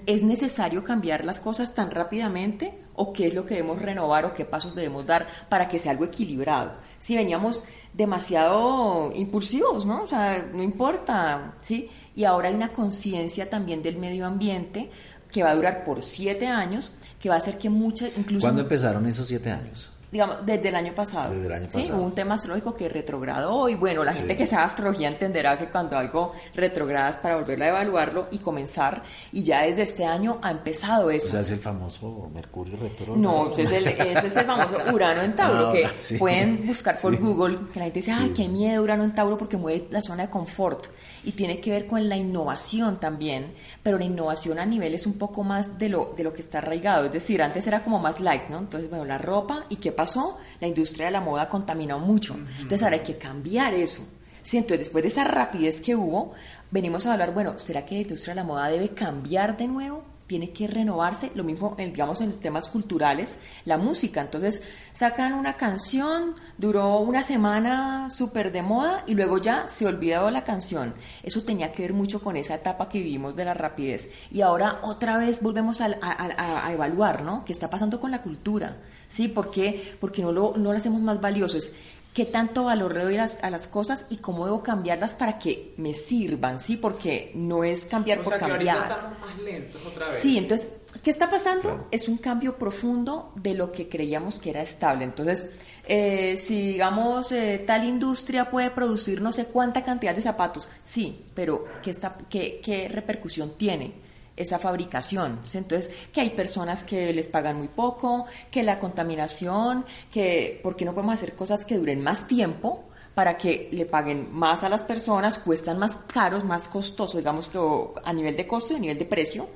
[0.06, 2.82] ¿Es necesario cambiar las cosas tan rápidamente?
[2.94, 5.92] ¿O qué es lo que debemos renovar o qué pasos debemos dar para que sea
[5.92, 6.72] algo equilibrado?
[6.98, 7.62] Si veníamos
[7.94, 10.02] demasiado impulsivos, ¿no?
[10.02, 11.88] O sea, no importa, ¿sí?
[12.16, 14.90] Y ahora hay una conciencia también del medio ambiente
[15.30, 18.44] que va a durar por siete años, que va a hacer que muchas, incluso...
[18.44, 19.92] ¿Cuándo empezaron esos siete años?
[20.10, 21.34] Digamos, desde el año pasado.
[21.34, 21.84] Desde el año pasado.
[21.84, 25.68] Sí, un tema astrológico que retrogradó y bueno, la gente que sabe astrología entenderá que
[25.68, 30.36] cuando algo retrograda es para volverlo a evaluarlo y comenzar y ya desde este año
[30.42, 31.28] ha empezado eso.
[31.28, 33.18] O sea, es el famoso Mercurio retrógrado.
[33.18, 36.98] No, ese es el, ese es el famoso Urano en Tauro, ah, que pueden buscar
[37.00, 40.02] por Google, que la gente dice, ay, qué miedo Urano en Tauro porque mueve la
[40.02, 40.86] zona de confort
[41.24, 45.18] y tiene que ver con la innovación también, pero la innovación a nivel es un
[45.18, 48.20] poco más de lo, de lo que está arraigado, es decir, antes era como más
[48.20, 48.58] light, ¿no?
[48.58, 52.36] Entonces, bueno, la ropa y qué pasó, la industria de la moda ha contaminado mucho,
[52.60, 54.06] entonces ahora hay que cambiar eso.
[54.42, 56.32] Sí, entonces después de esa rapidez que hubo,
[56.70, 60.04] venimos a hablar, bueno, ¿será que la industria de la moda debe cambiar de nuevo?
[60.28, 64.20] tiene que renovarse, lo mismo, digamos, en los temas culturales, la música.
[64.20, 64.60] Entonces,
[64.92, 70.44] sacan una canción, duró una semana súper de moda y luego ya se olvidó la
[70.44, 70.94] canción.
[71.22, 74.10] Eso tenía que ver mucho con esa etapa que vivimos de la rapidez.
[74.30, 77.44] Y ahora otra vez volvemos a, a, evaluar, ¿no?
[77.46, 78.76] ¿Qué está pasando con la cultura?
[79.08, 79.28] ¿Sí?
[79.28, 79.94] ¿Por qué?
[80.00, 81.58] Porque no lo, no lo hacemos más valioso.
[81.58, 81.72] Es
[82.14, 85.38] qué tanto valor le doy a las, a las cosas y cómo debo cambiarlas para
[85.38, 86.76] que me sirvan, ¿sí?
[86.76, 88.76] Porque no es cambiar O por sea, que cambiar.
[88.76, 90.18] ahorita estamos más lentos otra vez.
[90.20, 90.68] Sí, entonces,
[91.02, 91.86] ¿qué está pasando?
[91.90, 95.04] Es un cambio profundo de lo que creíamos que era estable.
[95.04, 95.46] Entonces,
[95.86, 101.24] eh, si digamos eh, tal industria puede producir no sé cuánta cantidad de zapatos, sí,
[101.34, 104.07] pero ¿qué, está, qué, qué repercusión tiene?
[104.38, 105.40] Esa fabricación.
[105.52, 110.94] Entonces, que hay personas que les pagan muy poco, que la contaminación, que porque no
[110.94, 115.38] podemos hacer cosas que duren más tiempo para que le paguen más a las personas,
[115.38, 117.58] cuestan más caros, más costosos, digamos que
[118.04, 119.48] a nivel de costo y a nivel de precio,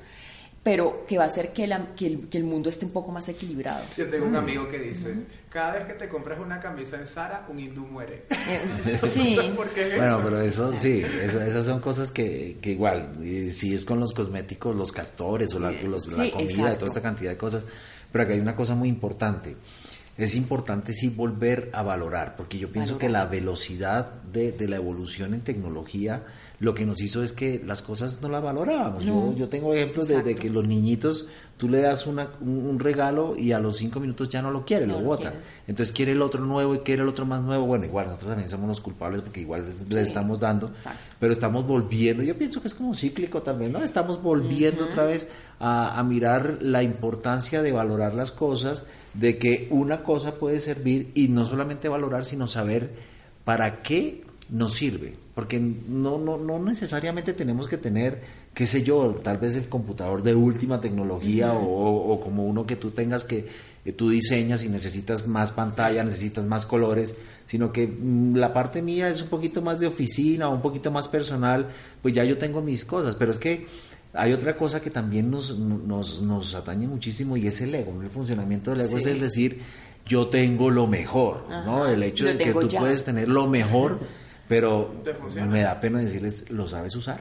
[0.63, 3.11] pero que va a hacer que, la- que el, que el mundo esté un poco
[3.11, 3.85] más equilibrado.
[3.97, 5.13] Yo tengo un amigo que dice,
[5.49, 8.25] cada vez que te compras una camisa en Zara, un hindú muere.
[8.31, 10.25] Eh, sí, ¿Por qué es Bueno, eso?
[10.25, 14.13] pero eso sí, esa- esas son cosas que, que igual, eh, si es con los
[14.13, 16.79] cosméticos, los castores o la, Sí, los- la sí, comida, exacto.
[16.79, 17.65] toda esta cantidad de cosas,
[18.13, 19.57] pero acá hay una cosa muy importante.
[20.17, 24.77] Es importante sí volver a valorar, porque yo pienso que la velocidad de, de la
[24.77, 26.23] evolución en tecnología
[26.63, 29.05] lo que nos hizo es que las cosas no las valorábamos.
[29.05, 29.33] No.
[29.33, 33.35] Yo, yo tengo ejemplos de, que los niñitos, tú le das una- un, un regalo
[33.37, 35.31] y a los cinco minutos ya no lo quiere, No lo bota.
[35.33, 35.37] quiere.
[35.67, 37.67] Entonces quiere el otro nuevo y quiere el otro más nuevo.
[37.67, 41.01] Bueno, igual nosotros también somos los culpables porque igual les, les Sí, estamos dando, exacto.
[41.19, 42.23] pero estamos volviendo.
[42.23, 43.83] Yo pienso que es como cíclico también, ¿no?
[43.83, 45.27] Estamos volviendo otra vez
[45.59, 51.11] a, a mirar la importancia de valorar las cosas, de que una cosa puede servir
[51.15, 52.93] y no solamente valorar, sino saber
[53.45, 55.15] para qué nos sirve.
[55.35, 58.21] Porque no, no, no necesariamente tenemos que tener,
[58.55, 62.67] qué sé yo, tal vez el computador de última tecnología o, o- o como uno
[62.67, 63.47] que tú tengas que
[63.83, 67.17] que tú diseñas y necesitas más pantalla, necesitas más colores,
[67.49, 71.09] sino que mm, la parte mía es un poquito más de oficina un poquito más
[71.09, 71.67] personal,
[72.01, 73.67] pues ya yo tengo mis cosas, pero es que
[74.13, 78.11] hay otra cosa que también nos, nos, nos atañe muchísimo y es el ego, el
[78.11, 79.09] funcionamiento del ego Sí.
[79.09, 79.59] es decir,
[80.07, 81.85] yo tengo lo mejor, ¿no?
[81.89, 82.79] El hecho lo de que tú ya.
[82.79, 83.99] puedes tener lo mejor,
[84.59, 87.21] pero Te me da pena decirles, ¿lo sabes usar?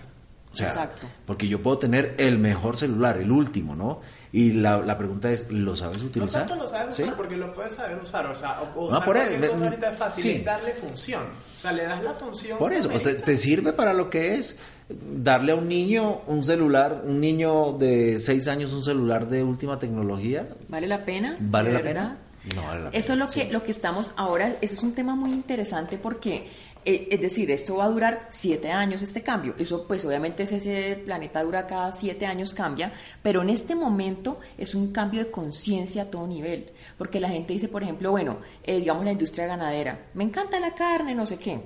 [0.52, 1.08] O sea, Exacto.
[1.26, 4.02] porque yo puedo tener el mejor celular, el último, ¿no?
[4.34, 6.46] Y la, la pregunta es, ¿lo sabes No utilizar?
[6.46, 7.14] tanto lo sabes usar ¿Sí?
[7.16, 9.70] porque lo puedes saber usar, o sea, o, o No, por cualquier eso, cosa le-
[9.70, 10.30] ahorita es fácil, sí.
[10.32, 11.24] es darle función.
[11.24, 12.58] O sea, le das la función.
[12.58, 13.24] Por eso, amerita.
[13.26, 14.58] te sirve para lo que es
[14.90, 19.80] darle a un niño un celular, un niño de 6 años un celular de última
[19.80, 21.38] tecnología, ¿vale la pena?
[21.40, 22.18] ¿vale ¿De la verdad?
[22.44, 22.56] pena?
[22.56, 23.00] No vale la pena.
[23.00, 26.50] Eso es lo que, lo que estamos ahora, eso es un tema muy interesante porque,
[26.86, 29.54] es decir, esto va a durar siete años este cambio.
[29.60, 32.92] Eso pues obviamente es ese planeta dura cada siete años cambia,
[33.22, 36.72] pero en este momento es un cambio de conciencia a todo nivel.
[36.98, 40.74] Porque la gente dice, por ejemplo, bueno, eh, digamos la industria ganadera, me encanta la
[40.74, 41.62] carne, no sé qué,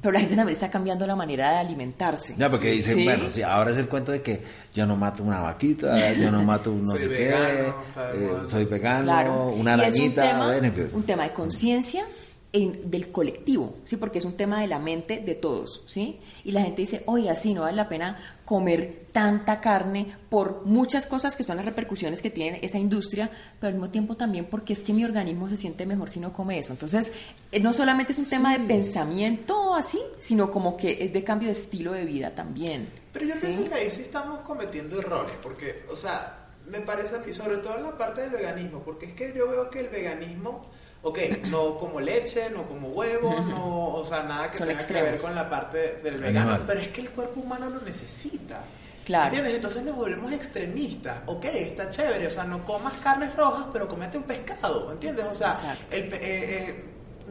[0.00, 2.34] pero la gente también está cambiando la manera de alimentarse.
[2.38, 3.04] Ya, porque dicen, Sí.
[3.04, 4.40] bueno, sí, ahora es el cuento de que
[4.74, 8.30] yo no mato una vaquita, yo no mato un no Soy sé vegano, qué, eh,
[8.46, 9.44] soy vegano, Claro.
[9.48, 10.90] una es un arañita, tema, bueno, en fin.
[10.92, 12.04] un tema de conciencia
[12.52, 13.96] en- del colectivo, ¿sí?
[13.96, 16.18] Porque es un tema de la mente de todos, ¿sí?
[16.44, 21.06] Y la gente dice, oye, así no vale la pena comer tanta carne por muchas
[21.06, 24.72] cosas que son las repercusiones que tiene esa industria, pero al mismo tiempo también porque
[24.72, 26.72] es que mi organismo se siente mejor si no come eso.
[26.72, 27.12] Entonces,
[27.52, 31.48] eh, no solamente es un tema de pensamiento así, sino como que es de cambio
[31.48, 32.88] de estilo de vida también.
[33.12, 33.40] Pero yo ¿sí?
[33.42, 37.58] pienso que ahí sí estamos cometiendo errores, porque, o sea, me parece a mí, sobre
[37.58, 40.66] todo en la parte del veganismo, porque es que yo veo que el veganismo,
[41.02, 44.92] ok, no como leche, no como huevo, no, o sea, nada que Son tenga que
[44.92, 46.64] ver con la parte del vegano, Animal.
[46.66, 48.60] pero es que el cuerpo humano lo necesita.
[49.04, 49.26] Claro.
[49.28, 49.54] ¿Entiendes?
[49.56, 51.18] Entonces nos volvemos extremistas.
[51.26, 55.24] Ok, está chévere, o sea, no comas carnes rojas, pero comete un pescado, ¿entiendes?
[55.26, 55.96] O sea, Exacto.
[55.96, 56.84] el, eh, eh,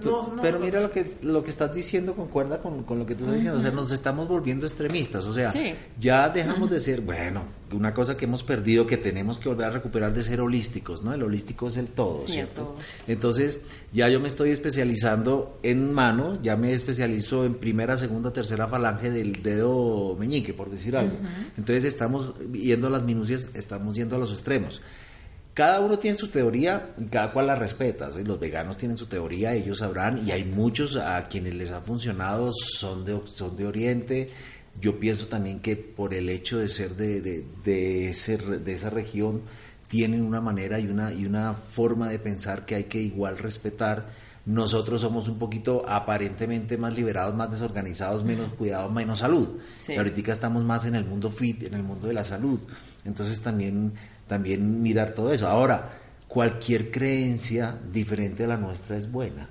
[0.06, 3.16] no, no, pero mira lo que lo que estás diciendo concuerda con, con lo que
[3.16, 5.74] tú estás diciendo, o sea, nos estamos volviendo extremistas, o sea, Sí.
[6.00, 9.70] ya dejamos de ser, bueno, una cosa que hemos perdido que tenemos que volver a
[9.72, 11.14] recuperar de ser holísticos, ¿no?
[11.14, 12.62] El holístico es el todo, Sí, el ¿cierto?
[12.64, 12.76] todo.
[13.08, 13.62] Entonces,
[13.94, 19.10] ya yo me estoy especializando en mano, ya me especializo en primera, segunda, tercera falange
[19.12, 21.18] del dedo meñique, por decir algo.
[21.58, 24.82] Entonces, estamos yendo a las minucias, estamos yendo a los extremos.
[25.54, 28.12] Cada uno tiene su teoría y cada cual la respeta.
[28.12, 28.24] ¿sí?
[28.24, 32.52] Los veganos tienen su teoría, ellos sabrán, y hay muchos a quienes les ha funcionado,
[32.54, 34.28] son de, son de Oriente.
[34.80, 38.90] Yo pienso también que por el hecho de ser de, de, de, ese de esa
[38.90, 39.42] región,
[39.90, 44.08] tienen una manera y una, y una forma de pensar que hay que igual respetar.
[44.46, 49.60] Nosotros somos un poquito aparentemente más liberados, más desorganizados, menos cuidados, menos salud.
[49.82, 49.96] Sí.
[49.96, 52.60] Ahorita estamos más en el mundo fit, en el mundo de la salud.
[53.04, 53.94] Entonces también,
[54.30, 55.50] también mirar todo eso.
[55.50, 55.90] Ahora,
[56.30, 59.50] cualquier creencia diferente a la nuestra es buena.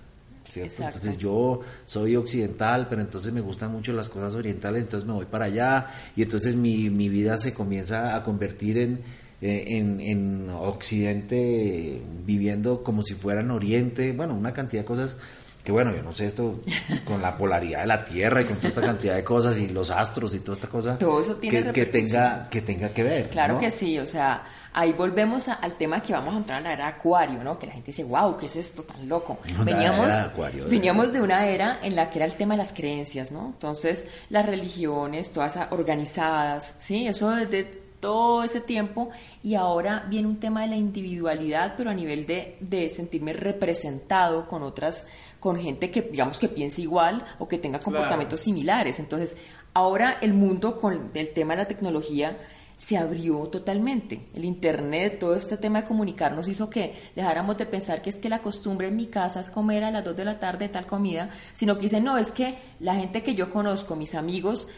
[0.49, 0.83] ¿cierto?
[0.83, 5.27] Entonces yo soy occidental, pero entonces me gustan mucho las cosas orientales, entonces me voy
[5.27, 9.01] para allá y entonces mi, mi vida se comienza a convertir en,
[9.43, 15.17] eh, en, en occidente viviendo como si fuera en oriente, bueno, una cantidad de cosas
[15.65, 16.61] que bueno, yo no sé esto
[17.05, 19.91] con la polaridad de la Tierra y con toda esta cantidad de cosas y los
[19.91, 23.29] astros y toda esta cosa Todo eso tiene que, que tenga que tenga que ver.
[23.29, 23.61] Claro ¿no?
[23.61, 26.73] que sí, o sea, ahí volvemos a- al tema que vamos a entrar a la
[26.73, 27.59] era de Acuario, ¿no?
[27.59, 29.39] Que la gente dice, wow, ¿qué es esto tan loco?
[29.55, 32.35] Una veníamos, era de Acuario, de veníamos de una era en la que era el
[32.35, 33.47] tema de las creencias, ¿no?
[33.47, 37.07] Entonces, las religiones, todas organizadas, ¿sí?
[37.07, 37.65] Eso desde
[38.01, 39.11] todo ese tiempo
[39.43, 44.47] y ahora viene un tema de la individualidad, pero a nivel de, de sentirme representado
[44.47, 45.05] con otras,
[45.41, 48.99] con gente que digamos que piense igual o que tenga comportamientos similares.
[49.01, 49.37] Entonces,
[49.75, 52.37] ahora el mundo con el tema de la tecnología
[52.79, 54.29] se abrió totalmente.
[54.35, 58.29] El Internet, todo este tema de comunicarnos hizo que dejáramos de pensar que es que
[58.29, 61.29] la costumbre en mi casa es comer a las 2 de la tarde tal comida,
[61.55, 64.69] sino que dicen, no, es que la gente que yo conozco, mis amigos,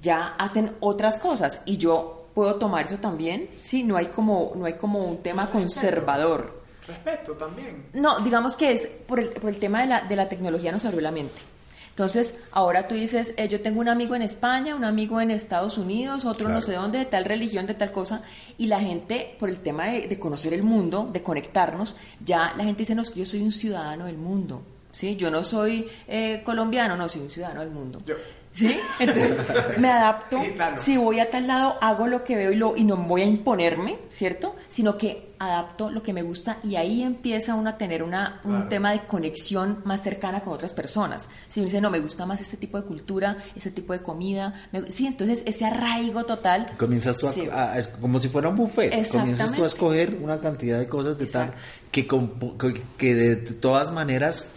[0.00, 4.66] ya hacen otras cosas y yo puedo tomar eso también, sí, no hay como, no
[4.66, 6.62] hay como un tema conservador.
[6.86, 7.86] Respeto también.
[7.94, 10.84] No, digamos que es por el, por el tema de la, de la tecnología nos
[10.84, 11.40] abrió la mente.
[11.98, 15.78] Entonces, ahora tú dices, eh, yo tengo un amigo en España, un amigo en Estados
[15.78, 18.22] Unidos, otro no sé dónde, de tal religión, de tal cosa,
[18.56, 22.62] y la gente, por el tema de, de conocer el mundo, de conectarnos, ya la
[22.62, 25.16] gente dice, no, es que yo soy un ciudadano del mundo, ¿sí?
[25.16, 27.98] Yo no soy eh, colombiano, no, soy un ciudadano del mundo.
[28.06, 28.14] Yo.
[28.58, 28.76] ¿Sí?
[28.98, 29.36] Entonces
[29.78, 30.38] me adapto.
[30.78, 33.26] Si voy a tal lado, hago lo que veo y, lo, y no voy a
[33.26, 34.56] imponerme, ¿cierto?
[34.68, 38.50] Sino que adapto lo que me gusta y ahí empieza uno a tener una, un
[38.54, 38.68] Claro.
[38.68, 41.28] tema de conexión más cercana con otras personas.
[41.48, 44.52] Si uno dice, no, me gusta más este tipo de cultura, este tipo de comida.
[44.72, 46.66] me- sí, entonces ese arraigo total.
[46.76, 47.48] Comienzas tú a, Sí.
[47.52, 49.08] a- es como si fuera un buffet.
[49.10, 51.52] Comienzas tú a escoger una cantidad de cosas de tal
[51.92, 52.56] Exacto.
[52.58, 54.48] que- que de todas maneras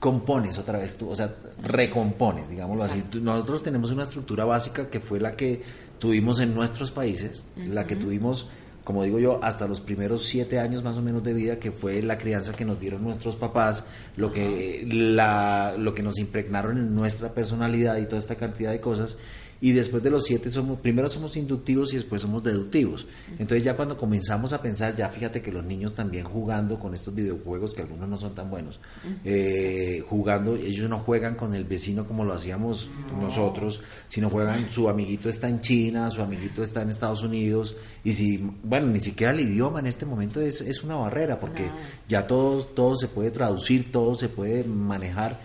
[0.00, 2.98] compones otra vez tú, o sea, recompones, digámoslo así.
[2.98, 3.20] Exacto.
[3.20, 5.62] Nosotros tenemos una estructura básica que fue la que
[5.98, 8.46] tuvimos en nuestros países, la que tuvimos,
[8.82, 12.00] como digo yo, hasta los primeros siete años más o menos de vida, que fue
[12.02, 13.84] la crianza que nos dieron nuestros papás,
[14.16, 18.80] lo que, la, lo que nos impregnaron en nuestra personalidad y toda esta cantidad de
[18.80, 19.18] cosas.
[19.62, 23.06] Y después de los siete somos, primero somos inductivos y después somos deductivos.
[23.38, 27.14] Entonces ya cuando comenzamos a pensar, ya fíjate que los niños también jugando con estos
[27.14, 28.80] videojuegos, que algunos no son tan buenos,
[29.24, 34.88] eh, jugando, ellos no juegan con el vecino como lo hacíamos nosotros, sino juegan, su
[34.88, 39.32] amiguito está en China, su amiguito está en Estados Unidos, y si, bueno, ni siquiera
[39.32, 41.72] el idioma en este momento es, es una barrera, porque No.
[42.08, 45.38] ya todo, todo se puede traducir, todo se puede manejar.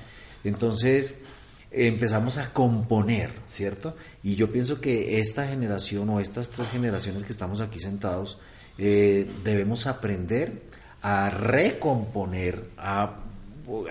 [0.45, 1.19] Entonces,
[1.75, 3.95] empezamos a componer, ¿cierto?
[4.23, 8.39] Y yo pienso que esta generación o estas tres generaciones que estamos aquí sentados,
[8.77, 10.63] eh, debemos aprender
[11.01, 13.15] a recomponer, a,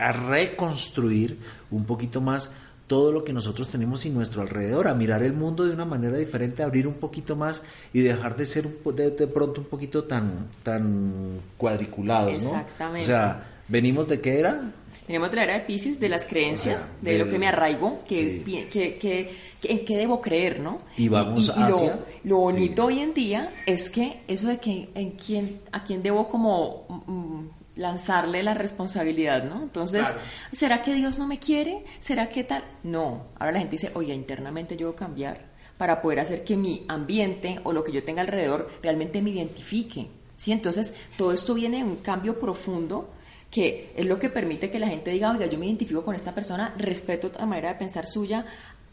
[0.01, 1.39] a reconstruir
[1.71, 2.51] un poquito más
[2.87, 6.17] todo lo que nosotros tenemos en nuestro alrededor, a mirar el mundo de una manera
[6.17, 10.05] diferente, a abrir un poquito más y dejar de ser de, de pronto un poquito
[10.05, 12.51] tan, tan cuadriculados, ¿no?
[12.51, 13.05] Exactamente.
[13.05, 14.73] O sea, venimos de qué era?
[15.07, 18.01] Tenemos la era de Pisces, de las creencias, O sea, de lo que me arraigo,
[18.09, 18.43] que, Sí.
[18.45, 20.79] que, que- que- en qué debo creer, ¿no?
[20.97, 22.95] Y vamos lo, hacia- lo bonito sí.
[22.95, 27.79] hoy en día es que eso de que en quién, a quién debo como mm,
[27.81, 29.63] lanzarle la responsabilidad, ¿no?
[29.63, 30.21] Entonces, Claro.
[30.53, 31.85] ¿será que Dios no me quiere?
[32.01, 32.63] ¿Será que tal?
[32.83, 33.25] No.
[33.39, 37.59] Ahora la gente dice, oye, internamente yo debo cambiar para poder hacer que mi ambiente
[37.65, 40.07] o lo que yo tenga alrededor realmente me identifique.
[40.37, 40.53] ¿Sí?
[40.53, 43.09] Entonces, todo esto viene de un cambio profundo
[43.55, 46.35] que es lo que permite que la gente diga, oiga, yo me identifico con esta
[46.35, 48.45] persona, respeto la manera de pensar suya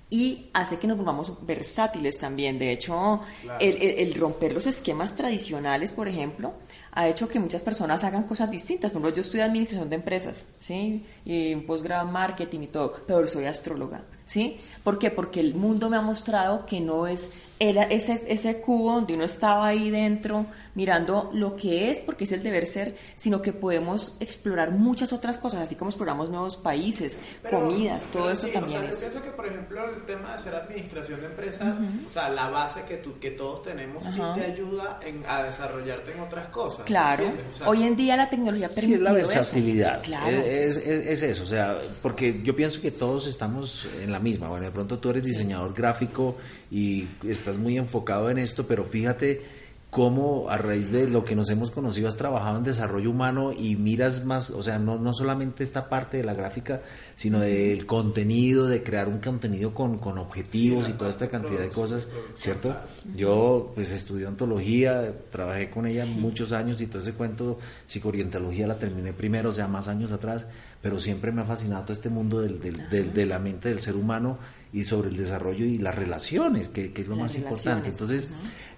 [0.08, 2.60] y hace que nos volvamos versátiles también.
[2.60, 3.58] De hecho, Claro.
[3.60, 6.54] el, el- el romper los esquemas tradicionales, por ejemplo,
[6.92, 8.92] ha hecho que muchas personas hagan cosas distintas.
[8.92, 11.06] Por ejemplo, yo estudié administración de empresas, ¿sí?
[11.26, 14.58] Y un posgrado en marketing y todo, pero soy astróloga, ¿sí?
[14.84, 15.10] ¿Por qué?
[15.10, 19.24] Porque el mundo me ha mostrado que no es era ese, ese cubo donde uno
[19.24, 20.46] estaba ahí dentro
[20.76, 25.38] mirando lo que es, porque es el deber ser, sino que podemos explorar muchas otras
[25.38, 28.92] cosas, así como exploramos nuevos países, Pero- comidas, todo pero eso sí, también O sea,
[28.94, 32.50] yo pienso que, por ejemplo, el tema de ser administración de empresas, o sea, la
[32.50, 34.34] base que, tú, que todos tenemos Ajá.
[34.36, 36.86] sí te ayuda en, a desarrollarte en otras cosas.
[36.86, 37.56] Claro, ¿entiendes?
[37.56, 40.02] O sea, hoy en día la tecnología Sí, permite es la versatilidad.
[40.04, 40.30] Claro.
[40.38, 44.48] Es, es- es eso, o sea, porque yo pienso que todos estamos en la misma.
[44.50, 46.38] Bueno, de pronto tú eres diseñador gráfico
[46.70, 49.61] y estás muy enfocado en esto, pero fíjate
[49.92, 53.76] cómo a raíz de lo que nos hemos conocido has trabajado en desarrollo humano y
[53.76, 56.82] miras más, o sea, no, no solamente esta parte de la gráfica,
[57.18, 61.60] sino del contenido, de crear un contenido con, con objetivos Sí, y toda esta cantidad
[61.60, 62.74] de cosas, ¿cierto?
[63.18, 68.78] Yo pues estudié ontología, trabajé con ella muchos años y todo ese cuento, psicoorientología la
[68.78, 70.48] terminé primero, o sea, más años atrás,
[70.82, 73.82] pero siempre me ha fascinado todo este mundo del, del- del- de la mente del
[73.82, 74.38] ser humano
[74.74, 77.90] y sobre el desarrollo y las relaciones, que, que es lo Las más importante.
[77.90, 78.30] Entonces,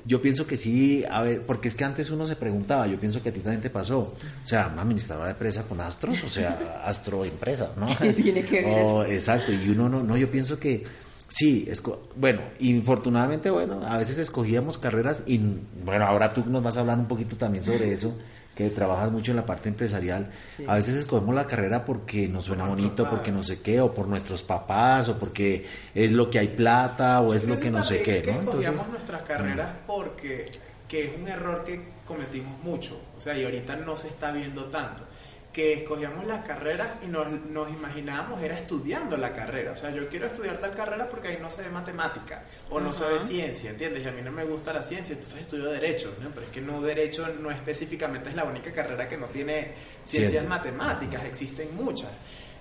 [0.05, 3.21] yo pienso que sí, a ver, porque es que antes uno se preguntaba, yo pienso
[3.23, 6.29] que a ti también te pasó, o sea, una administradora de empresa con astros, o
[6.29, 7.87] sea, astroempresa, ¿no?
[8.01, 9.11] ¿Qué tiene que ver Oh, eso?
[9.13, 10.83] exacto, y uno no, no, yo pienso que
[11.29, 15.39] sí, esco- bueno, infortunadamente, bueno, a veces escogíamos carreras y,
[15.83, 18.13] bueno, ahora tú nos vas a hablar un poquito también sobre eso,
[18.55, 20.65] que trabajas mucho en la parte empresarial, Sí.
[20.67, 23.93] a veces escogemos la carrera porque nos suena Por bonito, porque no sé qué, o
[23.93, 27.83] por nuestros papás, o porque es lo que hay plata, o es lo que no
[27.83, 28.39] sé qué, que ¿no?
[28.39, 30.51] Entonces, escogíamos nuestras carreras porque
[30.87, 34.65] que es un error que cometimos mucho, o sea, y ahorita no se está viendo
[34.65, 35.03] tanto,
[35.53, 40.09] que escogíamos las carreras y nos, nos imaginábamos era estudiando la carrera, o sea, yo
[40.09, 43.69] quiero estudiar tal carrera porque ahí no se ve matemática o no se ve ciencia,
[43.69, 44.03] ¿entiendes?
[44.03, 46.29] Y a mí no me gusta la ciencia, entonces estudio derecho, ¿no?
[46.31, 49.73] Pero es que no derecho no específicamente es la única carrera que no tiene
[50.05, 50.49] ciencias Ciencia.
[50.49, 52.09] matemáticas, existen muchas.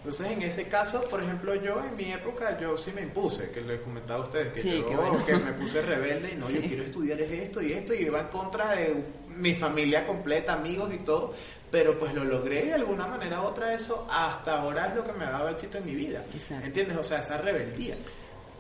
[0.05, 3.61] Entonces, en ese caso, por ejemplo, yo en mi época, yo sí me impuse, que
[3.61, 5.25] les comentaba a ustedes, que Sí, yo bueno.
[5.25, 8.19] que me puse rebelde y no, yo quiero estudiar es esto y esto, y iba
[8.21, 8.93] en contra de
[9.39, 11.33] mi familia completa, amigos y todo,
[11.71, 15.13] pero pues lo logré de alguna manera u otra eso hasta ahora es lo que
[15.13, 16.25] me ha dado éxito en mi vida.
[16.35, 16.67] Exacto.
[16.67, 16.97] ¿Entiendes?
[16.99, 17.95] O sea, esa rebeldía.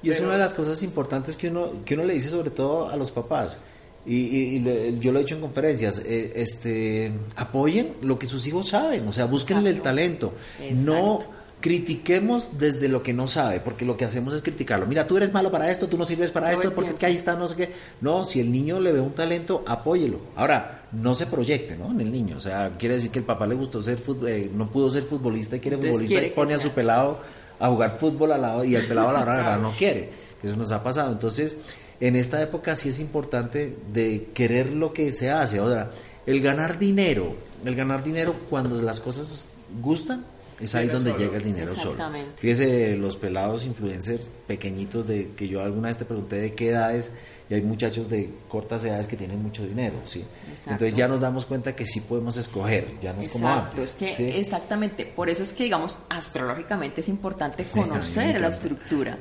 [0.02, 2.88] Y es una de las cosas importantes que uno, que uno le dice sobre todo
[2.88, 3.58] a los papás.
[4.04, 8.26] Y, y- y lo- yo lo he dicho en conferencias, eh, este, apoyen lo que
[8.26, 10.32] sus hijos saben, o sea, búsquenle el talento.
[10.60, 10.80] Exacto.
[10.82, 11.20] No
[11.62, 14.86] critiquemos desde lo que no sabe, porque lo que hacemos es criticarlo.
[14.86, 17.16] Mira, tú eres malo para esto, tú no sirves para esto, porque es que ahí
[17.16, 17.70] está, no sé qué.
[18.02, 20.18] No, si el niño le ve un talento, apóyelo.
[20.36, 21.90] Ahora, no se proyecte, ¿no?
[21.90, 22.36] En el niño.
[22.36, 25.04] O sea, quiere decir que el papá le gustó ser fut- eh, no pudo ser
[25.04, 27.20] futbolista y quiere Entonces futbolista quiere y pone a su pelado
[27.58, 30.10] a jugar fútbol al lado y el pelado a la hora de no quiere.
[30.42, 31.12] Eso nos ha pasado.
[31.12, 31.56] Entonces,
[32.00, 35.58] en esta época sí es importante de querer lo que se hace.
[35.60, 35.90] Ahora,
[36.26, 37.32] el ganar dinero,
[37.64, 39.46] el ganar dinero cuando las cosas
[39.80, 40.24] gustan,
[40.62, 41.24] es ahí donde solo.
[41.24, 41.92] llega el dinero solo.
[41.92, 42.32] Exactamente.
[42.36, 47.12] Fíjese, los pelados influencers pequeñitos de que yo alguna vez te pregunté de qué edades
[47.52, 50.20] y hay muchachos de cortas edades que tienen mucho dinero, ¿sí?
[50.20, 50.70] Exacto.
[50.70, 53.90] Entonces ya nos damos cuenta que sí podemos escoger, ya no es como antes.
[53.90, 54.30] es que ¿sí?
[54.34, 59.18] exactamente, por eso es que digamos astrológicamente es importante conocer la estructura,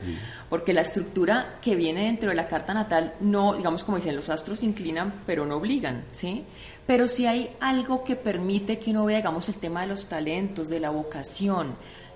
[0.50, 4.30] porque la estructura que viene dentro de la carta natal no, digamos como dicen, los
[4.30, 6.46] astros inclinan pero no obligan, ¿sí?
[6.92, 10.68] Pero si hay algo que permite que uno vea, digamos, el tema de los talentos,
[10.68, 11.76] de la vocación,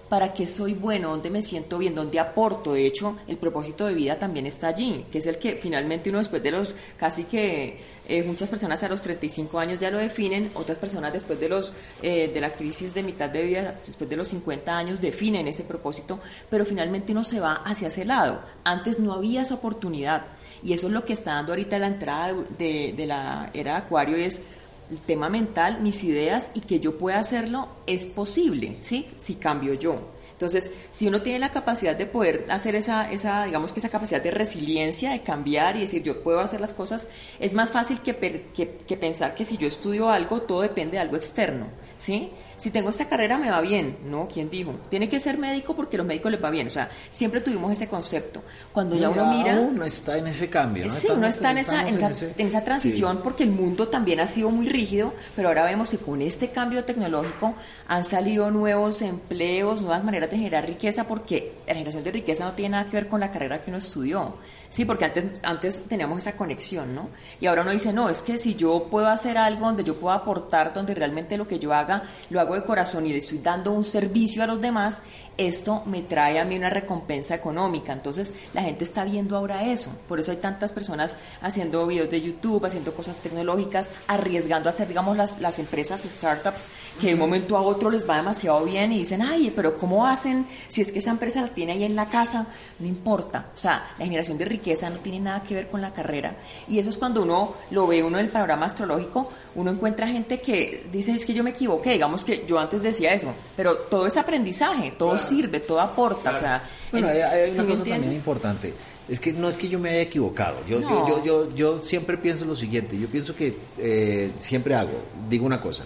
[0.10, 2.74] para qué soy bueno, dónde me siento bien, dónde aporto.
[2.74, 6.20] De hecho, el propósito de vida también está allí, que es el que finalmente uno
[6.20, 10.52] después de los casi que eh, muchas personas a los 35 años ya lo definen,
[10.56, 11.72] otras personas después de los
[12.02, 15.64] eh, de la crisis de mitad de vida, después de los 50 años definen ese
[15.64, 16.20] propósito,
[16.50, 18.42] pero finalmente uno se va hacia ese lado.
[18.66, 20.26] Antes no había esa oportunidad
[20.62, 23.78] y eso es lo que está dando ahorita la entrada de, de la era de
[23.78, 24.42] Acuario es
[24.90, 29.08] el tema mental, mis ideas y que yo pueda hacerlo es posible, ¿sí?
[29.18, 30.00] Si cambio yo.
[30.34, 34.22] Entonces, si uno tiene la capacidad de poder hacer esa, esa, digamos que esa capacidad
[34.22, 37.08] de resiliencia, de cambiar y decir yo puedo hacer las cosas,
[37.40, 38.16] es más fácil que,
[38.54, 41.68] que, que pensar que si yo estudio algo, todo depende de algo externo,
[41.98, 42.30] ¿sí?
[42.66, 44.74] Si tengo esta carrera me va bien, no, ¿quién dijo?
[44.90, 47.72] Tiene que ser médico porque a los médicos les va bien, o sea, siempre tuvimos
[47.72, 48.42] ese concepto.
[48.74, 49.60] Cuando ya uno mira...
[49.60, 50.88] uno está en ese cambio.
[50.88, 50.92] ¿no?
[50.92, 53.22] Sí, uno está en esa, en esa, ese- en esa transición Sí.
[53.24, 56.84] porque el mundo también ha sido muy rígido, pero ahora vemos que con este cambio
[56.86, 57.54] tecnológico
[57.88, 62.54] han salido nuevos empleos, nuevas maneras de generar riqueza, porque la generación de riqueza no
[62.54, 64.38] tiene nada que ver con la carrera que uno estudió.
[64.70, 67.10] Sí, porque antes, antes teníamos esa conexión, ¿no?
[67.40, 70.16] Y ahora uno dice, no, es que si yo puedo hacer algo donde yo pueda
[70.16, 73.72] aportar, donde realmente lo que yo haga lo hago de corazón y le estoy dando
[73.72, 75.02] un servicio a los demás,
[75.38, 77.94] esto me trae a mí una recompensa económica.
[77.94, 79.92] Entonces la gente está viendo ahora eso.
[80.08, 84.88] Por eso hay tantas personas haciendo videos de YouTube, haciendo cosas tecnológicas, arriesgando a hacer,
[84.88, 86.66] digamos, las, las empresas, startups,
[87.00, 90.06] que de un momento a otro les va demasiado bien y dicen, ay, pero ¿cómo
[90.06, 92.48] hacen si es que esa empresa la tiene ahí en la casa?
[92.80, 93.48] No importa.
[93.54, 96.36] O sea, la generación de riqueza no tiene nada que ver con la carrera.
[96.68, 100.40] Y eso es cuando uno lo ve uno en el panorama astrológico, uno encuentra gente
[100.42, 104.06] que dice, es que yo me equivoqué, digamos que yo antes decía eso, pero todo
[104.08, 105.26] es aprendizaje, todo Claro.
[105.26, 106.70] sirve, todo aporta, o sea...
[106.92, 108.74] Bueno, en- hay, hay ¿sí una cosa también importante.
[109.08, 110.58] Es que no es que yo me haya equivocado.
[110.68, 111.08] Yo, yo- No.
[111.08, 112.98] yo, yo, yo siempre pienso lo siguiente.
[112.98, 114.92] Yo pienso que eh, siempre hago,
[115.30, 115.84] digo una cosa.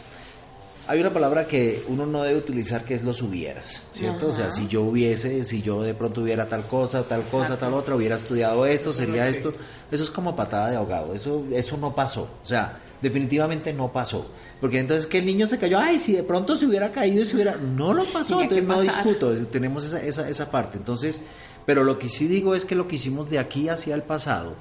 [0.88, 4.30] Hay una palabra que uno no debe utilizar que es los hubieras, ¿cierto?
[4.30, 7.66] O sea, si yo hubiese, si yo de pronto hubiera tal cosa, tal cosa, Exacto.
[7.66, 9.54] tal otra, hubiera estudiado esto, sería esto.
[9.92, 11.14] Eso es como patada de ahogado.
[11.14, 12.24] Eso, eso no pasó.
[12.44, 14.28] O sea, definitivamente no pasó.
[14.60, 17.26] Porque entonces que el niño se cayó, ay, si de pronto se hubiera caído y
[17.26, 17.56] se hubiera...
[17.56, 20.78] No lo pasó, entonces no discuto tenemos esa, esa, esa parte.
[20.78, 21.22] Entonces,
[21.66, 24.54] pero lo que sí digo es que lo que hicimos de aquí hacia el pasado,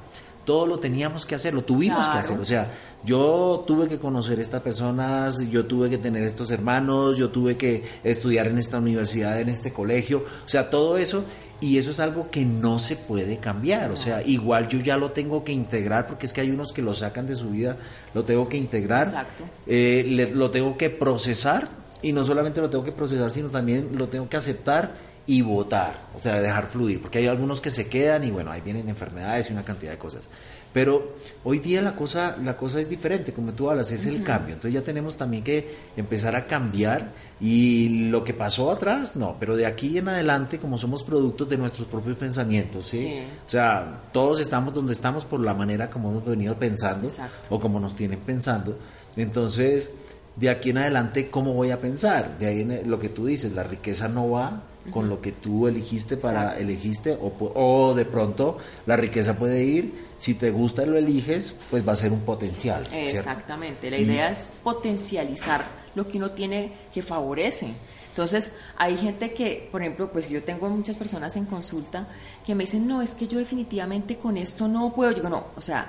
[0.49, 2.39] todo lo teníamos que hacer, lo tuvimos que hacer.
[2.41, 2.71] O sea,
[3.05, 7.85] yo tuve que conocer estas personas, yo tuve que tener estos hermanos, yo tuve que
[8.03, 11.23] estudiar en esta universidad, en este colegio, o sea, todo eso.
[11.61, 15.11] Y eso es algo que no se puede cambiar, o sea, igual yo ya lo
[15.11, 17.77] tengo que integrar, porque es que hay unos que lo sacan de su vida,
[18.15, 19.45] lo tengo que integrar, Exacto.
[19.67, 21.69] eh, le- lo tengo que procesar,
[22.01, 24.95] y no solamente lo tengo que procesar, sino también lo tengo que aceptar
[25.29, 28.63] y votar, o sea, dejar fluir, porque hay algunos que se quedan y bueno, ahí
[28.63, 30.27] vienen enfermedades y una cantidad de cosas.
[30.73, 34.55] Pero hoy día la cosa, la cosa es diferente, como tú hablas, es el cambio.
[34.55, 37.11] Entonces ya tenemos también que empezar a cambiar
[37.43, 41.59] y lo que pasó atrás, no, pero de aquí en adelante, como somos productos de
[41.59, 43.01] nuestros propios pensamientos, ¿sí?
[43.01, 43.19] Sí.
[43.47, 47.55] O sea, todos estamos donde estamos por la manera como hemos venido pensando Exacto.
[47.55, 48.79] o como nos tienen pensando.
[49.15, 49.91] Entonces,
[50.37, 52.39] de aquí en adelante, ¿cómo voy a pensar?
[52.39, 55.67] De ahí en lo que tú dices, la riqueza no va con lo que tú
[55.69, 56.63] elegiste para Exacto.
[56.63, 61.55] elegiste o, o de pronto la riqueza puede ir, si te gusta y lo eliges,
[61.71, 62.85] pues va a ser un potencial.
[62.87, 63.19] ¿cierto?
[63.19, 65.65] Exactamente, la Y- idea es potencializar
[65.95, 67.69] lo que uno tiene que favorece.
[68.11, 72.07] Entonces, hay gente que, por ejemplo, pues yo tengo muchas personas en consulta
[72.45, 75.11] que me dicen, no, es que yo definitivamente con esto no puedo.
[75.13, 75.89] Yo digo, no, o sea,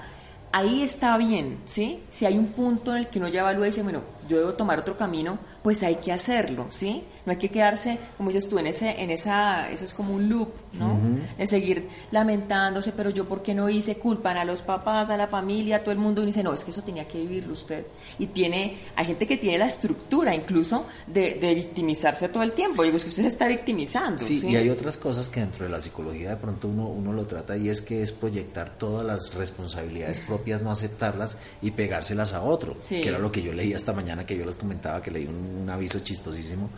[0.52, 2.02] ahí está bien, ¿sí?
[2.12, 4.54] Si hay un punto en el que uno ya evalúa y dice, bueno, yo debo
[4.54, 7.04] tomar otro camino, pues hay que hacerlo, ¿sí?
[7.26, 10.30] No hay que quedarse, como dices tú, en ese, en esa, eso es como un
[10.30, 10.98] loop, ¿no?
[11.38, 15.28] De seguir lamentándose, pero yo por qué no hice, culpan a los papás, a la
[15.28, 17.86] familia, a todo el mundo, y dice, no, es que eso tenía que vivirlo usted.
[18.18, 22.84] Y tiene, hay gente que tiene la estructura incluso de, de victimizarse todo el tiempo.
[22.84, 24.24] Digo, es que usted se está victimizando.
[24.24, 27.12] Sí, Sí, y hay otras cosas que dentro de la psicología de pronto uno, uno
[27.14, 32.34] lo trata y es que es proyectar todas las responsabilidades propias, no aceptarlas y pegárselas
[32.34, 33.02] a otro, Sí.
[33.02, 35.59] que era lo que yo leí esta mañana, que yo les comentaba, que leí un,
[35.60, 36.70] un aviso chistosísimo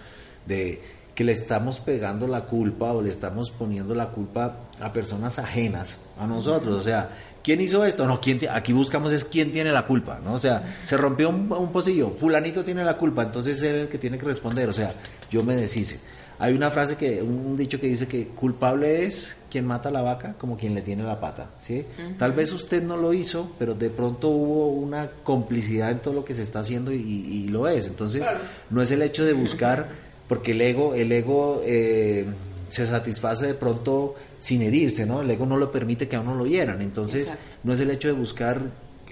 [0.46, 0.82] de
[1.16, 6.06] que le estamos pegando la culpa o le estamos poniendo la culpa a personas ajenas
[6.18, 7.10] a nosotros, o sea,
[7.44, 8.08] ¿quién hizo esto?
[8.08, 10.34] No, ¿quién aquí buscamos es quién tiene la culpa, ¿no?
[10.34, 13.90] O sea, se rompió un, un pocillo, fulanito tiene la culpa, entonces él es el
[13.90, 14.92] que tiene que responder, o sea,
[15.30, 16.00] yo me deshice.
[16.40, 20.34] Hay una frase que, un dicho que dice que culpable es quien mata la vaca
[20.38, 21.86] como quien le tiene la pata, ¿sí?
[22.18, 26.26] Tal vez usted no lo hizo, pero de pronto hubo una complicidad en todo lo
[26.26, 27.88] que se está haciendo y, y lo es.
[27.88, 28.26] Entonces,
[28.70, 29.90] no es el hecho de buscar,
[30.28, 32.26] porque el ego, el ego eh,
[32.70, 35.22] se satisface de pronto sin herirse, ¿no?
[35.22, 36.82] El ego no lo permite que a uno lo hieran.
[36.82, 37.44] Entonces, Exacto.
[37.64, 38.62] no es el hecho de buscar,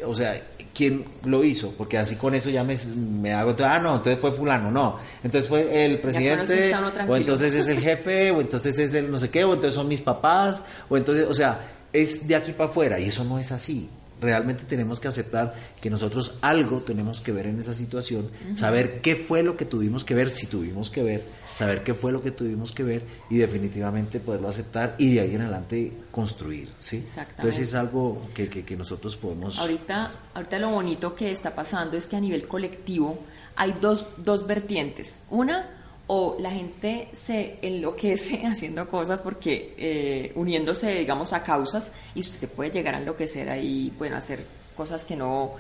[0.06, 0.42] o sea,
[0.80, 4.32] quién lo hizo, porque así con eso ya me, me hago, ah, no, entonces fue
[4.32, 6.74] fulano, no, entonces fue el presidente,
[7.06, 9.90] o entonces es el jefe, o entonces es el no sé qué, o entonces son
[9.90, 13.52] mis papás, o entonces, o sea, es de aquí para afuera, y eso no es
[13.52, 13.90] así.
[14.22, 19.16] Realmente tenemos que aceptar que nosotros algo tenemos que ver en esa situación, saber qué
[19.16, 21.24] fue lo que tuvimos que ver, si tuvimos que ver,
[21.56, 25.36] saber qué fue lo que tuvimos que ver y definitivamente poderlo aceptar y de ahí
[25.36, 26.98] en adelante construir, ¿sí?
[26.98, 27.42] Exactamente.
[27.42, 29.58] Entonces es algo que, que, que nosotros podemos...
[29.60, 33.20] Ahorita, ahorita lo bonito que está pasando es que a nivel colectivo
[33.56, 35.16] hay dos, dos vertientes.
[35.30, 35.79] Una,
[36.12, 42.48] o la gente se enloquece haciendo cosas porque eh, uniéndose, digamos, a causas y se
[42.48, 44.44] puede llegar a enloquecer ahí, bueno, hacer
[44.76, 45.54] cosas que no,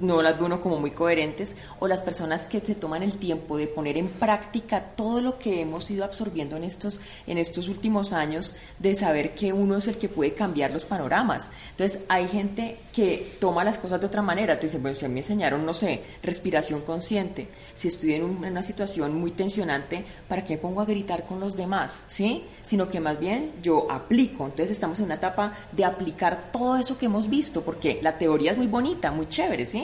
[0.00, 3.56] no las ve uno como muy coherentes, o las personas que se toman el tiempo
[3.56, 8.12] de poner en práctica todo lo que hemos ido absorbiendo en estos, en estos últimos
[8.12, 11.48] años, de saber que uno es el que puede cambiar los panoramas.
[11.70, 14.58] Entonces, hay gente que toma las cosas de otra manera.
[14.58, 19.14] Tú dices, bueno, si me enseñaron, no sé, respiración consciente, si estoy en una situación
[19.14, 22.04] muy tensionante, ¿para qué me pongo a gritar con los demás?
[22.08, 22.44] ¿Sí?
[22.62, 24.46] Sino que más bien yo aplico.
[24.46, 28.52] Entonces, estamos en una etapa de aplicar todo eso que hemos visto, porque la teoría
[28.52, 29.75] es muy bonita, muy chévere, ¿sí?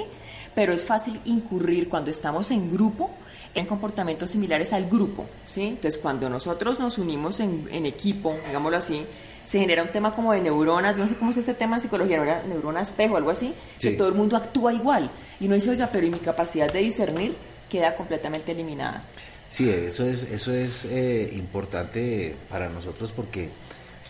[0.55, 3.11] Pero es fácil incurrir cuando estamos en grupo
[3.55, 5.63] en comportamientos similares al grupo, ¿sí?
[5.69, 9.05] Entonces, cuando nosotros nos unimos en, en equipo, digámoslo así,
[9.45, 11.83] se genera un tema como de neuronas, yo no sé cómo es este tema en
[11.83, 13.97] psicología, ¿no era neurona espejo, algo así, que Sí.
[13.97, 15.11] todo el mundo actúa igual.
[15.41, 17.35] Y uno dice, oiga, pero ¿y mi capacidad de discernir
[17.69, 19.03] queda completamente eliminada?
[19.51, 23.51] Sí, eso es, eso es eh, importante para nosotros porque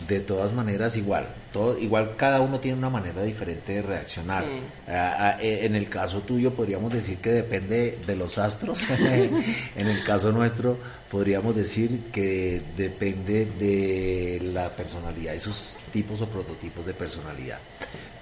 [0.07, 4.43] de todas maneras igual, todo, igual cada uno tiene una manera diferente de reaccionar.
[4.43, 4.49] Sí.
[4.87, 9.87] Ah, ah, eh, en el caso tuyo podríamos decir que depende de los astros, en
[9.87, 10.77] el caso nuestro
[11.09, 17.59] podríamos decir que depende de la personalidad, esos tipos o prototipos de personalidad.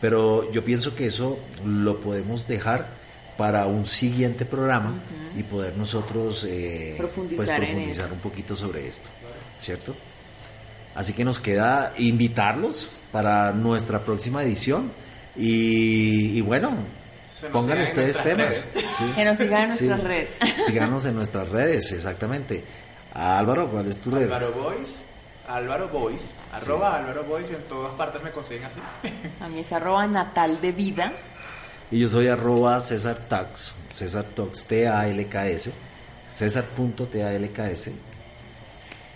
[0.01, 2.88] Pero yo pienso que eso lo podemos dejar
[3.38, 4.93] para un siguiente programa
[5.38, 9.09] y poder nosotros eh, Profundizar pues, profundizar un poquito sobre esto,
[9.57, 9.95] ¿cierto?
[10.95, 14.91] Así que nos queda invitarlos para nuestra próxima edición
[15.35, 16.73] y, y bueno,
[17.51, 18.69] pongan ustedes temas.
[18.73, 19.05] ¿sí?
[19.15, 19.85] Que nos sigan en Sí.
[19.85, 20.29] nuestras redes.
[20.67, 22.63] Síganos en nuestras redes, exactamente.
[23.13, 24.23] Álvaro, ¿cuál es tu red?
[24.23, 25.03] Álvaro Boys,
[25.47, 28.79] Álvaro Boys, arroba Álvaro Boys, y en todas partes me consiguen así.
[29.41, 31.11] A mí es arroba natal de vida.
[31.89, 35.71] Y yo soy arroba César Tax, César Tax, T-A-L-K-S,
[36.29, 37.89] César.talks,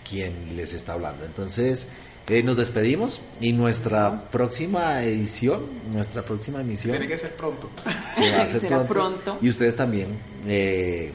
[0.08, 1.24] quien les está hablando.
[1.24, 1.88] Entonces,
[2.28, 6.92] eh, nos despedimos y nuestra próxima edición, nuestra próxima emisión.
[6.96, 7.68] Tiene que ser pronto.
[8.16, 9.38] que va a ser Será pronto.
[9.40, 11.12] Y ustedes también, eh,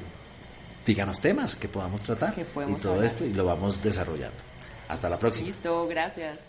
[0.85, 3.05] díganos temas que podamos tratar Que y todo hablar.
[3.07, 4.37] esto y lo vamos desarrollando.
[4.87, 5.47] Hasta la próxima.
[5.47, 6.41] Listo, gracias.